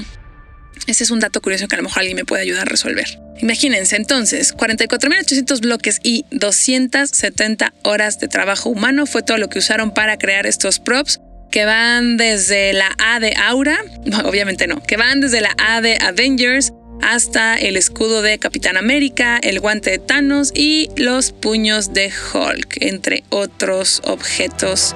ese 0.87 1.05
es 1.05 1.11
un 1.11 1.21
dato 1.21 1.39
curioso 1.41 1.69
que 1.69 1.75
a 1.75 1.77
lo 1.77 1.83
mejor 1.83 1.99
alguien 1.99 2.17
me 2.17 2.25
puede 2.25 2.41
ayudar 2.41 2.67
a 2.67 2.69
resolver. 2.69 3.07
Imagínense 3.39 3.95
entonces, 3.95 4.53
44.800 4.55 5.61
bloques 5.61 5.99
y 6.03 6.25
270 6.31 7.73
horas 7.83 8.19
de 8.19 8.27
trabajo 8.27 8.69
humano 8.69 9.05
fue 9.05 9.23
todo 9.23 9.37
lo 9.37 9.47
que 9.49 9.59
usaron 9.59 9.93
para 9.93 10.17
crear 10.17 10.45
estos 10.45 10.79
props 10.79 11.21
que 11.53 11.65
van 11.65 12.17
desde 12.17 12.73
la 12.73 12.95
A 12.97 13.19
de 13.19 13.35
Aura, 13.35 13.77
obviamente 14.25 14.65
no, 14.65 14.81
que 14.81 14.97
van 14.97 15.21
desde 15.21 15.39
la 15.39 15.55
A 15.59 15.81
de 15.81 15.99
Avengers 16.01 16.73
hasta 16.99 17.57
el 17.57 17.77
escudo 17.77 18.23
de 18.23 18.39
Capitán 18.39 18.75
América, 18.75 19.37
el 19.37 19.59
guante 19.59 19.91
de 19.91 19.99
Thanos 19.99 20.51
y 20.55 20.89
los 20.95 21.31
puños 21.31 21.93
de 21.93 22.11
Hulk, 22.11 22.77
entre 22.81 23.23
otros 23.29 24.01
objetos. 24.03 24.95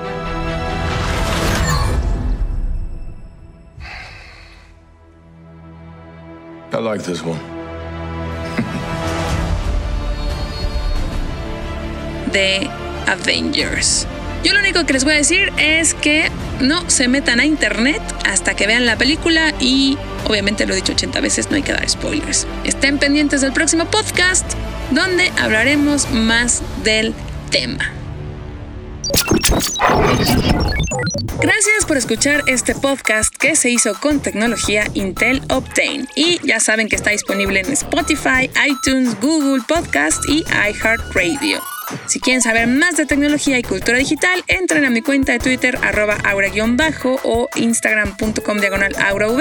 I 6.74 6.82
like 6.82 7.04
this 7.04 7.22
one. 7.22 7.40
de 12.32 12.68
Avengers. 13.06 14.08
Yo 14.48 14.54
lo 14.54 14.62
único 14.62 14.86
que 14.86 14.94
les 14.94 15.04
voy 15.04 15.12
a 15.12 15.18
decir 15.18 15.52
es 15.58 15.94
que 15.94 16.32
no 16.62 16.90
se 16.90 17.10
metan 17.10 17.42
a 17.42 17.46
internet 17.46 18.02
hasta 18.26 18.56
que 18.56 18.66
vean 18.66 18.86
la 18.86 18.98
película 18.98 19.54
y 19.60 19.98
obviamente 20.26 20.66
lo 20.66 20.72
he 20.72 20.78
dicho 20.78 20.94
80 20.94 21.20
veces, 21.20 21.50
no 21.50 21.58
hay 21.58 21.64
que 21.64 21.74
dar 21.74 21.90
spoilers. 21.90 22.48
Estén 22.64 22.98
pendientes 22.98 23.42
del 23.42 23.52
próximo 23.52 23.84
podcast 23.92 24.50
donde 24.92 25.34
hablaremos 25.38 26.10
más 26.12 26.62
del 26.86 27.14
tema. 27.52 27.92
Gracias 31.42 31.86
por 31.86 31.98
escuchar 31.98 32.42
este 32.48 32.74
podcast 32.74 33.36
que 33.36 33.58
se 33.58 33.70
hizo 33.70 34.00
con 34.00 34.22
tecnología 34.22 34.86
Intel 34.94 35.42
Optane 35.50 36.06
y 36.16 36.40
ya 36.48 36.62
saben 36.62 36.88
que 36.88 36.96
está 36.96 37.10
disponible 37.10 37.60
en 37.60 37.74
Spotify, 37.74 38.50
iTunes, 38.66 39.20
Google 39.20 39.62
Podcast 39.68 40.24
y 40.30 40.46
iHeartRadio. 40.70 41.77
Si 42.08 42.20
quieren 42.20 42.42
saber 42.42 42.68
más 42.68 42.98
de 42.98 43.06
tecnología 43.06 43.58
y 43.60 43.64
cultura 43.64 43.98
digital, 43.98 44.44
entren 44.48 44.86
a 44.86 44.90
mi 44.90 45.02
cuenta 45.02 45.32
de 45.32 45.40
Twitter 45.40 45.78
arroba 45.82 46.18
aura-bajo 46.24 47.20
o 47.24 47.50
instagram.com 47.56 48.60
diagonal 48.60 48.96
aurav. 48.98 49.40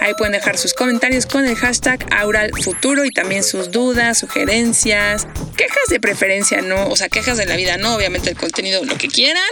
Ahí 0.00 0.14
pueden 0.16 0.32
dejar 0.32 0.58
sus 0.58 0.74
comentarios 0.74 1.26
con 1.26 1.44
el 1.44 1.56
hashtag 1.56 2.04
auralfuturo 2.12 3.04
y 3.04 3.10
también 3.10 3.42
sus 3.42 3.70
dudas, 3.70 4.18
sugerencias, 4.18 5.26
quejas 5.56 5.88
de 5.88 6.00
preferencia, 6.00 6.62
no, 6.62 6.88
o 6.88 6.96
sea, 6.96 7.08
quejas 7.08 7.38
de 7.38 7.46
la 7.46 7.56
vida, 7.56 7.76
no, 7.76 7.94
obviamente 7.94 8.30
el 8.30 8.36
contenido, 8.36 8.84
lo 8.84 8.96
que 8.96 9.08
quieran. 9.08 9.42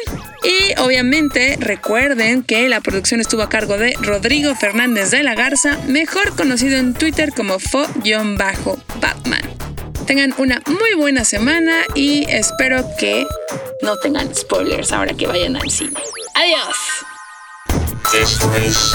Y 0.43 0.79
obviamente 0.81 1.57
recuerden 1.59 2.43
que 2.43 2.69
la 2.69 2.81
producción 2.81 3.21
estuvo 3.21 3.43
a 3.43 3.49
cargo 3.49 3.79
de 3.79 3.95
Rodrigo 4.01 4.55
Fernández 4.55 5.11
de 5.11 5.23
la 5.23 5.35
Garza, 5.35 5.79
mejor 5.87 6.35
conocido 6.37 6.77
en 6.79 6.95
Twitter 6.95 7.33
como 7.33 7.59
fo-batman. 7.59 8.83
Tengan 10.13 10.35
una 10.37 10.61
muy 10.67 10.93
buena 10.95 11.25
semana 11.25 11.85
y 11.95 12.31
espero 12.31 12.85
que 12.99 13.27
no 13.81 13.97
tengan 13.97 14.35
spoilers 14.35 14.93
ahora 14.93 15.15
que 15.15 15.27
vayan 15.27 15.57
al 15.57 15.71
cine. 15.71 15.99
Adiós. 16.35 16.77
Esto 18.13 18.55
es... 18.57 18.95